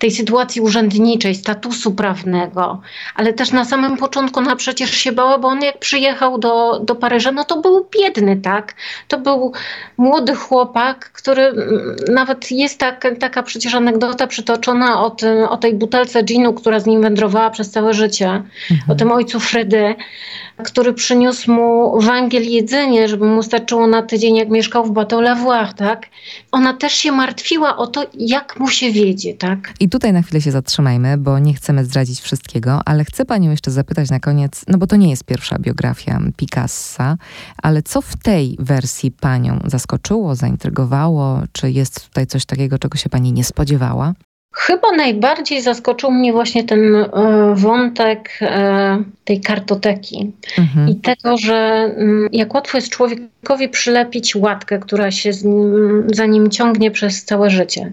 tej 0.00 0.10
sytuacji 0.10 0.60
urzędniczej, 0.60 1.34
statusu 1.34 1.92
prawnego, 1.92 2.80
ale 3.14 3.32
też 3.32 3.52
na 3.52 3.64
samym 3.64 3.96
początku 3.96 4.40
ona 4.40 4.56
przecież 4.56 4.90
się 4.90 5.12
bała, 5.12 5.38
bo 5.38 5.48
on 5.48 5.62
jak 5.62 5.78
przyjechał 5.78 6.38
do, 6.38 6.80
do 6.84 6.94
Paryża, 6.94 7.32
no 7.32 7.44
to 7.44 7.60
był 7.60 7.88
biedny, 7.98 8.36
tak? 8.36 8.74
To 9.08 9.18
był 9.18 9.52
młody 9.96 10.34
chłopak, 10.34 11.10
który 11.12 11.42
mm, 11.42 11.96
nawet 12.08 12.50
jest 12.50 12.78
tak, 12.78 13.06
taka 13.20 13.42
przecież 13.42 13.74
anegdota 13.74 14.26
przytoczona 14.26 15.04
o, 15.04 15.10
tym, 15.10 15.44
o 15.44 15.56
tej 15.56 15.74
butelce 15.74 16.22
ginu, 16.22 16.52
która 16.52 16.80
z 16.80 16.86
nim 16.86 17.02
wędrowała 17.02 17.50
przez 17.50 17.70
całe 17.70 17.94
życie, 17.94 18.28
mhm. 18.70 18.90
o 18.90 18.94
tym 18.94 19.12
ojcu 19.12 19.40
Fredy, 19.40 19.94
który 20.60 20.92
przyniósł 20.92 21.52
mu 21.52 22.00
węgiel 22.00 22.42
jedzenie, 22.50 23.08
żeby 23.08 23.24
mu 23.26 23.42
starczyło 23.42 23.86
na 23.86 24.02
tydzień, 24.02 24.36
jak 24.36 24.48
mieszkał 24.48 24.84
w 24.84 24.96
Lavoir, 25.20 25.74
tak? 25.74 26.06
Ona 26.52 26.74
też 26.74 26.92
się 26.92 27.12
martwiła 27.12 27.76
o 27.76 27.86
to, 27.86 28.06
jak 28.14 28.60
mu 28.60 28.68
się 28.68 28.92
wiedzie, 28.92 29.34
tak? 29.34 29.72
I 29.80 29.88
tutaj 29.88 30.12
na 30.12 30.22
chwilę 30.22 30.40
się 30.40 30.50
zatrzymajmy, 30.50 31.18
bo 31.18 31.38
nie 31.38 31.54
chcemy 31.54 31.84
zdradzić 31.84 32.20
wszystkiego, 32.20 32.80
ale 32.84 33.04
chcę 33.04 33.24
panią 33.24 33.50
jeszcze 33.50 33.70
zapytać 33.70 34.10
na 34.10 34.20
koniec, 34.20 34.64
no 34.68 34.78
bo 34.78 34.86
to 34.86 34.96
nie 34.96 35.10
jest 35.10 35.24
pierwsza 35.24 35.58
biografia 35.58 36.20
Picassa, 36.36 37.16
ale 37.62 37.82
co 37.82 38.02
w 38.02 38.16
tej 38.16 38.56
wersji 38.58 39.10
panią 39.10 39.58
zaskoczyło, 39.64 40.34
zaintrygowało? 40.34 41.40
Czy 41.52 41.70
jest 41.70 42.08
tutaj 42.08 42.26
coś 42.26 42.46
takiego, 42.46 42.78
czego 42.78 42.98
się 42.98 43.08
pani 43.08 43.32
nie 43.32 43.44
spodziewała? 43.44 44.14
Chyba 44.60 44.92
najbardziej 44.96 45.62
zaskoczył 45.62 46.10
mnie 46.10 46.32
właśnie 46.32 46.64
ten 46.64 46.94
e, 46.94 47.08
wątek 47.54 48.38
e, 48.40 49.02
tej 49.24 49.40
kartoteki 49.40 50.32
mhm. 50.58 50.88
i 50.88 50.96
tego, 50.96 51.36
że 51.38 51.54
mm, 51.96 52.28
jak 52.32 52.54
łatwo 52.54 52.78
jest 52.78 52.88
człowiekowi 52.88 53.68
przylepić 53.68 54.36
łatkę, 54.36 54.78
która 54.78 55.10
się 55.10 55.30
za 56.06 56.26
nim 56.26 56.50
ciągnie 56.50 56.90
przez 56.90 57.24
całe 57.24 57.50
życie. 57.50 57.92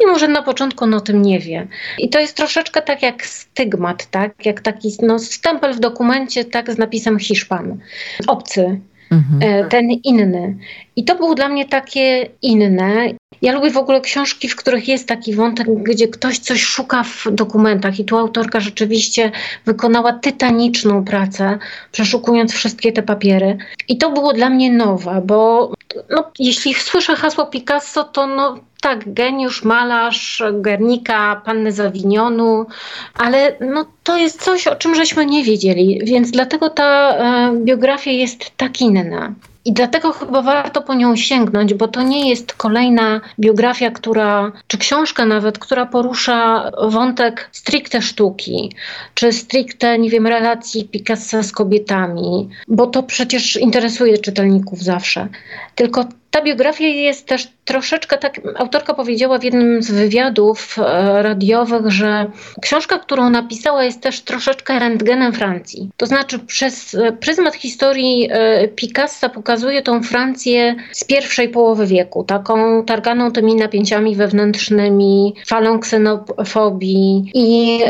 Mimo, 0.00 0.18
że 0.18 0.28
na 0.28 0.42
początku 0.42 0.84
on 0.84 0.94
o 0.94 1.00
tym 1.00 1.22
nie 1.22 1.38
wie. 1.38 1.66
I 1.98 2.08
to 2.08 2.20
jest 2.20 2.36
troszeczkę 2.36 2.82
tak 2.82 3.02
jak 3.02 3.26
stygmat, 3.26 4.06
tak? 4.06 4.46
Jak 4.46 4.60
taki 4.60 4.96
no, 5.02 5.18
stempel 5.18 5.74
w 5.74 5.80
dokumencie, 5.80 6.44
tak 6.44 6.72
z 6.72 6.78
napisem 6.78 7.18
Hiszpan. 7.18 7.78
Obcy, 8.26 8.80
Mhm. 9.12 9.42
E, 9.42 9.68
ten 9.68 9.90
inny. 9.90 10.56
I 10.96 11.04
to 11.04 11.16
było 11.16 11.34
dla 11.34 11.48
mnie 11.48 11.68
takie 11.68 12.28
inne. 12.42 13.08
Ja 13.42 13.52
lubię 13.52 13.70
w 13.70 13.76
ogóle 13.76 14.00
książki, 14.00 14.48
w 14.48 14.56
których 14.56 14.88
jest 14.88 15.08
taki 15.08 15.34
wątek, 15.34 15.66
gdzie 15.82 16.08
ktoś 16.08 16.38
coś 16.38 16.62
szuka 16.62 17.02
w 17.02 17.26
dokumentach, 17.30 17.98
i 17.98 18.04
tu 18.04 18.16
autorka 18.16 18.60
rzeczywiście 18.60 19.30
wykonała 19.66 20.12
tytaniczną 20.12 21.04
pracę, 21.04 21.58
przeszukując 21.92 22.52
wszystkie 22.52 22.92
te 22.92 23.02
papiery. 23.02 23.56
I 23.88 23.98
to 23.98 24.10
było 24.10 24.32
dla 24.32 24.50
mnie 24.50 24.72
nowe, 24.72 25.22
bo 25.24 25.72
no, 26.10 26.30
jeśli 26.38 26.74
słyszę 26.74 27.16
hasło 27.16 27.46
Picasso, 27.46 28.04
to 28.04 28.26
no, 28.26 28.58
tak, 28.80 29.14
geniusz, 29.14 29.64
malarz, 29.64 30.42
Gernika, 30.52 31.42
Panny 31.44 31.72
Zawinionu, 31.72 32.66
ale 33.14 33.56
no, 33.60 33.86
to 34.02 34.16
jest 34.16 34.42
coś, 34.42 34.66
o 34.66 34.76
czym 34.76 34.94
żeśmy 34.94 35.26
nie 35.26 35.44
wiedzieli, 35.44 36.00
więc 36.04 36.30
dlatego 36.30 36.70
ta 36.70 37.10
e, 37.10 37.52
biografia 37.56 38.10
jest 38.10 38.56
tak 38.56 38.80
inna. 38.80 39.34
I 39.64 39.72
dlatego 39.72 40.12
chyba 40.12 40.42
warto 40.42 40.82
po 40.82 40.94
nią 40.94 41.16
sięgnąć, 41.16 41.74
bo 41.74 41.88
to 41.88 42.02
nie 42.02 42.30
jest 42.30 42.52
kolejna 42.52 43.20
biografia, 43.38 43.90
która, 43.90 44.52
czy 44.66 44.78
książka 44.78 45.26
nawet, 45.26 45.58
która 45.58 45.86
porusza 45.86 46.70
wątek 46.88 47.48
stricte 47.52 48.02
sztuki, 48.02 48.72
czy 49.14 49.32
stricte, 49.32 49.98
nie 49.98 50.10
wiem, 50.10 50.26
relacji 50.26 50.84
Picassa 50.84 51.42
z 51.42 51.52
kobietami, 51.52 52.48
bo 52.68 52.86
to 52.86 53.02
przecież 53.02 53.56
interesuje 53.56 54.18
czytelników 54.18 54.82
zawsze. 54.82 55.28
Tylko 55.74 56.04
ta 56.32 56.42
biografia 56.42 56.86
jest 56.86 57.26
też 57.26 57.48
troszeczkę 57.64 58.18
tak, 58.18 58.40
autorka 58.56 58.94
powiedziała 58.94 59.38
w 59.38 59.44
jednym 59.44 59.82
z 59.82 59.90
wywiadów 59.90 60.76
e, 60.78 61.22
radiowych, 61.22 61.90
że 61.90 62.26
książka, 62.62 62.98
którą 62.98 63.30
napisała, 63.30 63.84
jest 63.84 64.00
też 64.00 64.20
troszeczkę 64.20 64.78
rentgenem 64.78 65.32
Francji. 65.32 65.90
To 65.96 66.06
znaczy, 66.06 66.38
przez 66.38 66.94
e, 66.94 67.12
pryzmat 67.12 67.54
historii 67.54 68.28
e, 68.30 68.68
Picassa 68.68 69.28
pokazuje 69.28 69.82
tą 69.82 70.02
Francję 70.02 70.74
z 70.92 71.04
pierwszej 71.04 71.48
połowy 71.48 71.86
wieku, 71.86 72.24
taką 72.24 72.84
targaną 72.84 73.32
tymi 73.32 73.54
napięciami 73.54 74.16
wewnętrznymi, 74.16 75.34
falą 75.46 75.78
ksenofobii 75.80 77.30
i 77.34 77.80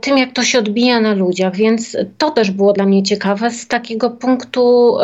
tym, 0.00 0.18
jak 0.18 0.32
to 0.32 0.42
się 0.42 0.58
odbija 0.58 1.00
na 1.00 1.14
ludziach. 1.14 1.56
Więc 1.56 1.96
to 2.18 2.30
też 2.30 2.50
było 2.50 2.72
dla 2.72 2.86
mnie 2.86 3.02
ciekawe 3.02 3.50
z 3.50 3.68
takiego 3.68 4.10
punktu 4.10 4.96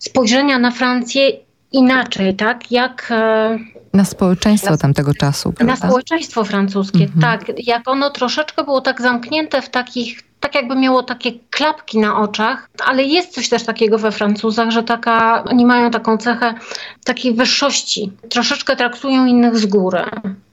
spojrzenia 0.00 0.58
na 0.58 0.70
Francję 0.70 1.45
inaczej, 1.76 2.36
tak? 2.36 2.72
Jak 2.72 3.08
e, 3.10 3.58
na 3.92 4.04
społeczeństwo 4.04 4.70
na, 4.70 4.76
tamtego 4.76 5.14
czasu. 5.14 5.52
Prawda? 5.52 5.74
Na 5.74 5.88
społeczeństwo 5.88 6.44
francuskie, 6.44 7.04
mhm. 7.04 7.20
tak. 7.20 7.66
Jak 7.66 7.88
ono 7.88 8.10
troszeczkę 8.10 8.64
było 8.64 8.80
tak 8.80 9.00
zamknięte 9.00 9.62
w 9.62 9.70
takich 9.70 10.22
tak 10.46 10.54
jakby 10.54 10.76
miało 10.76 11.02
takie 11.02 11.32
klapki 11.50 11.98
na 11.98 12.20
oczach, 12.20 12.68
ale 12.84 13.04
jest 13.04 13.34
coś 13.34 13.48
też 13.48 13.64
takiego 13.64 13.98
we 13.98 14.12
Francuzach, 14.12 14.70
że 14.70 14.82
taka, 14.82 15.44
oni 15.44 15.66
mają 15.66 15.90
taką 15.90 16.18
cechę 16.18 16.54
takiej 17.04 17.34
wyższości. 17.34 18.12
Troszeczkę 18.28 18.76
traktują 18.76 19.26
innych 19.26 19.58
z 19.58 19.66
góry 19.66 20.04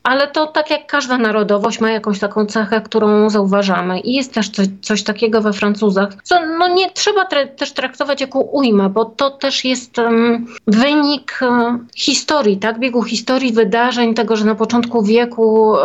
ale 0.03 0.27
to 0.27 0.47
tak 0.47 0.69
jak 0.69 0.87
każda 0.87 1.17
narodowość 1.17 1.79
ma 1.79 1.91
jakąś 1.91 2.19
taką 2.19 2.45
cechę, 2.45 2.81
którą 2.81 3.29
zauważamy. 3.29 3.99
I 3.99 4.13
jest 4.13 4.33
też 4.33 4.49
coś, 4.49 4.67
coś 4.81 5.03
takiego 5.03 5.41
we 5.41 5.53
Francuzach, 5.53 6.09
co 6.23 6.35
no 6.59 6.67
nie 6.67 6.91
trzeba 6.91 7.25
też 7.55 7.71
traktować 7.73 8.21
jako 8.21 8.39
ujmę, 8.39 8.89
bo 8.89 9.05
to 9.05 9.29
też 9.29 9.65
jest 9.65 9.97
um, 9.97 10.45
wynik 10.67 11.39
um, 11.41 11.87
historii, 11.95 12.57
tak? 12.57 12.79
Biegu 12.79 13.03
historii, 13.03 13.53
wydarzeń, 13.53 14.13
tego, 14.13 14.35
że 14.35 14.45
na 14.45 14.55
początku 14.55 15.03
wieku 15.03 15.67
um, 15.67 15.79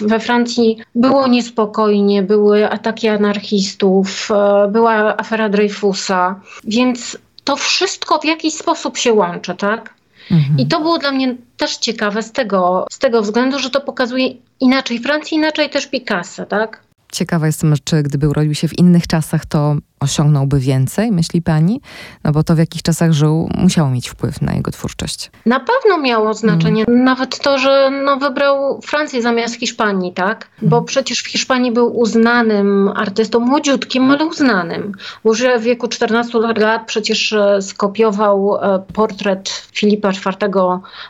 we 0.00 0.20
Francji 0.20 0.78
było 0.94 1.26
niespokojnie, 1.26 2.22
były 2.22 2.70
ataki 2.70 3.08
anarchistów, 3.46 4.28
e, 4.30 4.68
była 4.68 5.16
afera 5.16 5.48
Dreyfusa, 5.48 6.40
więc 6.64 7.18
to 7.44 7.56
wszystko 7.56 8.18
w 8.18 8.24
jakiś 8.24 8.54
sposób 8.54 8.98
się 8.98 9.12
łączy, 9.12 9.54
tak? 9.54 9.94
Mhm. 10.30 10.58
I 10.58 10.66
to 10.66 10.80
było 10.80 10.98
dla 10.98 11.12
mnie 11.12 11.36
też 11.56 11.76
ciekawe 11.76 12.22
z 12.22 12.32
tego, 12.32 12.86
z 12.90 12.98
tego 12.98 13.22
względu, 13.22 13.58
że 13.58 13.70
to 13.70 13.80
pokazuje 13.80 14.28
inaczej 14.60 14.98
Francję, 14.98 15.38
inaczej 15.38 15.70
też 15.70 15.86
Picasso, 15.86 16.46
tak? 16.46 16.82
Ciekawa 17.12 17.46
jestem, 17.46 17.74
czy 17.84 18.02
gdyby 18.02 18.28
urodził 18.28 18.54
się 18.54 18.68
w 18.68 18.78
innych 18.78 19.06
czasach, 19.06 19.46
to 19.46 19.76
osiągnąłby 20.00 20.60
więcej, 20.60 21.12
myśli 21.12 21.42
pani? 21.42 21.80
No 22.24 22.32
bo 22.32 22.42
to 22.42 22.54
w 22.54 22.58
jakich 22.58 22.82
czasach 22.82 23.12
żył, 23.12 23.48
musiało 23.58 23.90
mieć 23.90 24.08
wpływ 24.08 24.42
na 24.42 24.54
jego 24.54 24.70
twórczość. 24.70 25.30
Na 25.46 25.60
pewno 25.60 25.98
miało 25.98 26.34
znaczenie. 26.34 26.84
Mm. 26.88 27.04
Nawet 27.04 27.38
to, 27.38 27.58
że 27.58 27.90
no, 28.04 28.16
wybrał 28.16 28.80
Francję 28.80 29.22
zamiast 29.22 29.54
Hiszpanii, 29.54 30.12
tak? 30.12 30.48
Bo 30.62 30.76
mm. 30.76 30.86
przecież 30.86 31.22
w 31.22 31.26
Hiszpanii 31.26 31.72
był 31.72 31.98
uznanym 31.98 32.88
artystą, 32.96 33.40
młodziutkim, 33.40 34.10
ale 34.10 34.26
uznanym. 34.26 34.92
Już 35.24 35.42
w 35.58 35.62
wieku 35.62 35.88
14 35.88 36.38
lat 36.56 36.86
przecież 36.86 37.32
e, 37.32 37.62
skopiował 37.62 38.56
e, 38.56 38.78
portret 38.92 39.48
Filipa 39.72 40.10
IV 40.10 40.48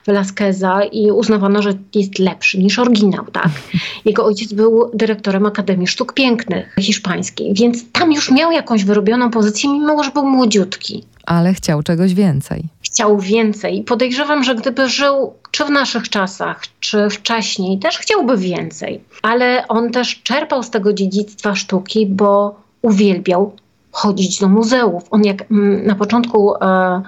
Velasqueza 0.07 0.85
i 0.85 1.11
uznawano, 1.11 1.62
że 1.62 1.72
jest 1.94 2.18
lepszy 2.18 2.59
niż 2.59 2.79
oryginał, 2.79 3.25
tak? 3.33 3.49
Jego 4.05 4.25
ojciec 4.25 4.53
był 4.53 4.90
dyrektorem 4.94 5.46
Akademii 5.46 5.87
Sztuk 5.87 6.12
Pięknych 6.12 6.75
hiszpańskiej, 6.81 7.55
więc 7.55 7.92
tam 7.92 8.12
już 8.12 8.31
miał 8.31 8.53
jakąś 8.53 8.76
jakąś 8.77 8.85
wyrobioną 8.85 9.31
pozycję, 9.31 9.71
mimo 9.71 10.05
że 10.05 10.11
był 10.11 10.27
młodziutki. 10.27 11.05
Ale 11.27 11.55
chciał 11.55 11.83
czegoś 11.83 12.15
więcej. 12.15 12.65
Chciał 12.83 13.19
więcej. 13.19 13.85
Podejrzewam, 13.85 14.45
że 14.45 14.55
gdyby 14.55 14.89
żył 14.89 15.35
czy 15.51 15.65
w 15.65 15.71
naszych 15.71 16.09
czasach, 16.09 16.62
czy 16.81 17.11
wcześniej, 17.11 17.79
też 17.79 17.99
chciałby 17.99 18.37
więcej. 18.37 19.01
Ale 19.23 19.69
on 19.69 19.91
też 19.91 20.23
czerpał 20.23 20.62
z 20.62 20.71
tego 20.71 20.93
dziedzictwa 20.93 21.55
sztuki, 21.55 22.07
bo 22.07 22.55
uwielbiał 22.83 23.53
chodzić 23.93 24.41
do 24.41 24.49
muzeów. 24.49 25.03
On 25.11 25.25
jak 25.25 25.51
mm, 25.51 25.87
na 25.87 25.95
początku 25.95 26.55
e, 26.55 27.03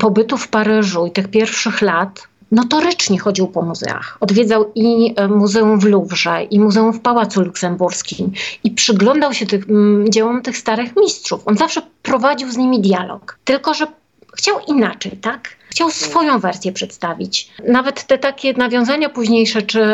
pobytu 0.00 0.36
w 0.36 0.48
Paryżu 0.48 1.06
i 1.06 1.10
tych 1.10 1.28
pierwszych 1.28 1.82
lat 1.82 2.28
notorycznie 2.52 3.18
chodził 3.18 3.48
po 3.48 3.62
muzeach. 3.62 4.16
Odwiedzał 4.20 4.72
i 4.74 5.14
e, 5.16 5.28
Muzeum 5.28 5.80
w 5.80 5.84
Louvre, 5.84 6.44
i 6.50 6.60
Muzeum 6.60 6.92
w 6.92 7.00
Pałacu 7.00 7.42
Luksemburskim 7.42 8.32
i 8.64 8.70
przyglądał 8.70 9.34
się 9.34 9.46
tych, 9.46 9.66
dziełom 10.08 10.42
tych 10.42 10.56
starych 10.56 10.96
mistrzów. 10.96 11.42
On 11.46 11.56
zawsze 11.56 11.82
prowadził 12.02 12.52
z 12.52 12.56
nimi 12.56 12.80
dialog. 12.80 13.38
Tylko, 13.44 13.74
że 13.74 13.86
chciał 14.36 14.60
inaczej, 14.68 15.12
tak? 15.12 15.61
Chciał 15.72 15.90
swoją 15.90 16.38
wersję 16.38 16.72
przedstawić. 16.72 17.50
Nawet 17.68 18.04
te 18.06 18.18
takie 18.18 18.52
nawiązania 18.52 19.08
późniejsze, 19.08 19.62
czy, 19.62 19.84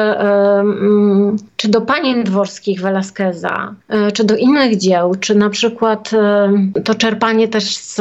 czy 1.56 1.68
do 1.68 1.80
panien 1.80 2.24
dworskich 2.24 2.80
Velasqueza, 2.80 3.74
e, 3.88 4.12
czy 4.12 4.24
do 4.24 4.36
innych 4.36 4.76
dzieł, 4.76 5.14
czy 5.20 5.34
na 5.34 5.50
przykład 5.50 6.10
to 6.84 6.94
czerpanie 6.94 7.48
też 7.48 7.76
z, 7.76 7.96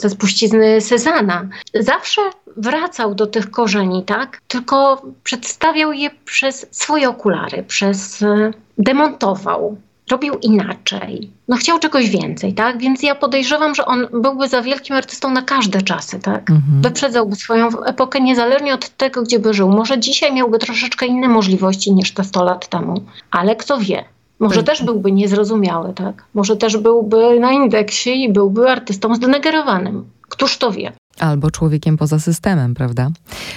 ze 0.00 0.10
spuścizny 0.10 0.80
Cezana, 0.80 1.48
zawsze 1.80 2.20
wracał 2.56 3.14
do 3.14 3.26
tych 3.26 3.50
korzeni, 3.50 4.04
tak? 4.04 4.40
Tylko 4.48 5.02
przedstawiał 5.24 5.92
je 5.92 6.10
przez 6.24 6.66
swoje 6.70 7.08
okulary, 7.08 7.64
przez 7.68 8.22
e, 8.22 8.50
demontował 8.78 9.76
robił 10.12 10.34
inaczej. 10.42 11.30
No 11.48 11.56
chciał 11.56 11.78
czegoś 11.78 12.10
więcej, 12.10 12.54
tak? 12.54 12.78
Więc 12.78 13.02
ja 13.02 13.14
podejrzewam, 13.14 13.74
że 13.74 13.86
on 13.86 14.06
byłby 14.12 14.48
za 14.48 14.62
wielkim 14.62 14.96
artystą 14.96 15.30
na 15.30 15.42
każde 15.42 15.82
czasy, 15.82 16.20
tak? 16.20 16.50
Mhm. 16.50 16.82
Wyprzedzałby 16.82 17.36
swoją 17.36 17.68
epokę 17.84 18.20
niezależnie 18.20 18.74
od 18.74 18.88
tego, 18.88 19.22
gdzie 19.22 19.38
by 19.38 19.54
żył. 19.54 19.68
Może 19.68 19.98
dzisiaj 19.98 20.34
miałby 20.34 20.58
troszeczkę 20.58 21.06
inne 21.06 21.28
możliwości 21.28 21.92
niż 21.92 22.12
te 22.12 22.24
100 22.24 22.44
lat 22.44 22.68
temu, 22.68 23.04
ale 23.30 23.56
kto 23.56 23.78
wie. 23.78 24.04
Może 24.38 24.62
tak. 24.62 24.66
też 24.66 24.84
byłby 24.84 25.12
niezrozumiały, 25.12 25.92
tak? 25.94 26.24
Może 26.34 26.56
też 26.56 26.76
byłby 26.76 27.40
na 27.40 27.52
indeksie 27.52 28.24
i 28.24 28.32
byłby 28.32 28.70
artystą 28.70 29.14
zdenegerowanym. 29.14 30.04
Któż 30.42 30.56
to 30.56 30.72
wie? 30.72 30.92
Albo 31.20 31.50
człowiekiem 31.50 31.96
poza 31.96 32.18
systemem, 32.18 32.74
prawda? 32.74 33.10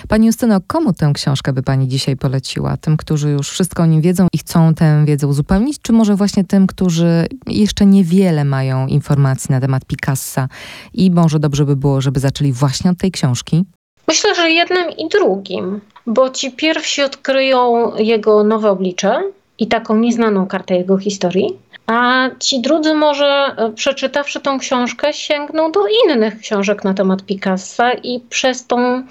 Pani 0.08 0.26
Justyno, 0.28 0.60
komu 0.67 0.93
tę 0.93 1.12
książkę 1.13 1.54
by 1.54 1.63
Pani 1.63 1.88
dzisiaj 1.88 2.17
poleciła? 2.17 2.78
Tym, 2.78 2.98
którzy 2.98 3.30
już 3.30 3.50
wszystko 3.50 3.84
o 3.84 3.86
nim 3.86 4.02
wiedzą 4.02 4.28
i 4.34 4.38
chcą 4.38 4.74
tę 4.74 5.06
wiedzę 5.06 5.28
uzupełnić, 5.28 5.78
czy 5.82 5.93
może 5.93 6.15
właśnie 6.15 6.43
tym, 6.43 6.67
którzy 6.67 7.28
jeszcze 7.48 7.86
niewiele 7.86 8.43
mają 8.43 8.88
informacji 8.88 9.52
na 9.52 9.62
temat 9.62 9.86
Picassa 9.86 10.48
i 10.93 11.12
może 11.12 11.39
dobrze 11.39 11.65
by 11.65 11.76
było, 11.76 12.02
żeby 12.02 12.19
zaczęli 12.19 12.52
właśnie 12.52 12.91
od 12.91 12.98
tej 12.98 13.12
książki? 13.12 13.63
Myślę, 14.08 14.36
że 14.36 14.52
jednym 14.52 14.89
i 14.98 15.10
drugim, 15.10 15.82
bo 16.08 16.30
ci 16.30 16.52
pierwsi 16.52 17.04
odkryją 17.04 17.91
jego 17.98 18.43
nowe 18.43 18.71
oblicze 18.71 19.21
i 19.60 19.67
taką 19.67 19.95
nieznaną 19.95 20.48
kartę 20.48 20.76
jego 20.76 20.98
historii, 20.98 21.58
a 21.88 22.30
ci 22.39 22.62
drudzy 22.62 22.93
może 22.93 23.56
e, 23.58 23.71
przeczytawszy 23.71 24.39
tą 24.39 24.60
książkę 24.60 25.13
sięgną 25.13 25.71
do 25.71 25.82
innych 25.88 26.39
książek 26.39 26.84
na 26.84 26.93
temat 26.93 27.24
Picassa 27.24 27.93
i 27.93 28.19
przez, 28.19 28.67
tą, 28.67 29.04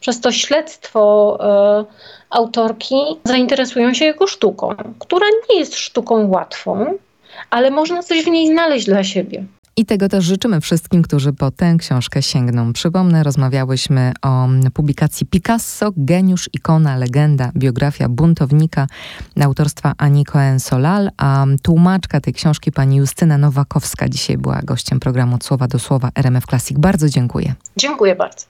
przez 0.00 0.20
to 0.20 0.32
śledztwo 0.32 1.38
e, 1.40 1.84
autorki 2.30 2.96
zainteresują 3.24 3.94
się 3.94 4.04
jego 4.04 4.26
sztuką, 4.26 4.74
która 4.98 5.26
nie 5.50 5.58
jest 5.58 5.76
sztuką 5.76 6.28
łatwą, 6.28 6.98
ale 7.50 7.70
można 7.70 8.02
coś 8.02 8.24
w 8.24 8.28
niej 8.28 8.48
znaleźć 8.48 8.86
dla 8.86 9.04
siebie. 9.04 9.44
I 9.78 9.84
tego 9.84 10.08
też 10.08 10.24
życzymy 10.24 10.60
wszystkim, 10.60 11.02
którzy 11.02 11.32
po 11.32 11.50
tę 11.50 11.76
książkę 11.78 12.22
sięgną. 12.22 12.72
Przypomnę, 12.72 13.22
rozmawiałyśmy 13.22 14.12
o 14.22 14.48
publikacji 14.74 15.26
Picasso, 15.26 15.92
geniusz, 15.96 16.50
ikona, 16.52 16.96
legenda, 16.96 17.50
biografia 17.56 18.08
buntownika 18.08 18.86
autorstwa 19.40 19.92
Ani 19.98 20.24
Cohen-Solal, 20.24 21.08
a 21.16 21.46
tłumaczka 21.62 22.20
tej 22.20 22.34
książki 22.34 22.72
pani 22.72 22.96
Justyna 22.96 23.38
Nowakowska 23.38 24.08
dzisiaj 24.08 24.38
była 24.38 24.62
gościem 24.62 25.00
programu 25.00 25.38
Słowa 25.42 25.68
do 25.68 25.78
Słowa 25.78 26.10
RMF 26.14 26.46
Classic. 26.46 26.78
Bardzo 26.78 27.08
dziękuję. 27.08 27.54
Dziękuję 27.76 28.16
bardzo. 28.16 28.48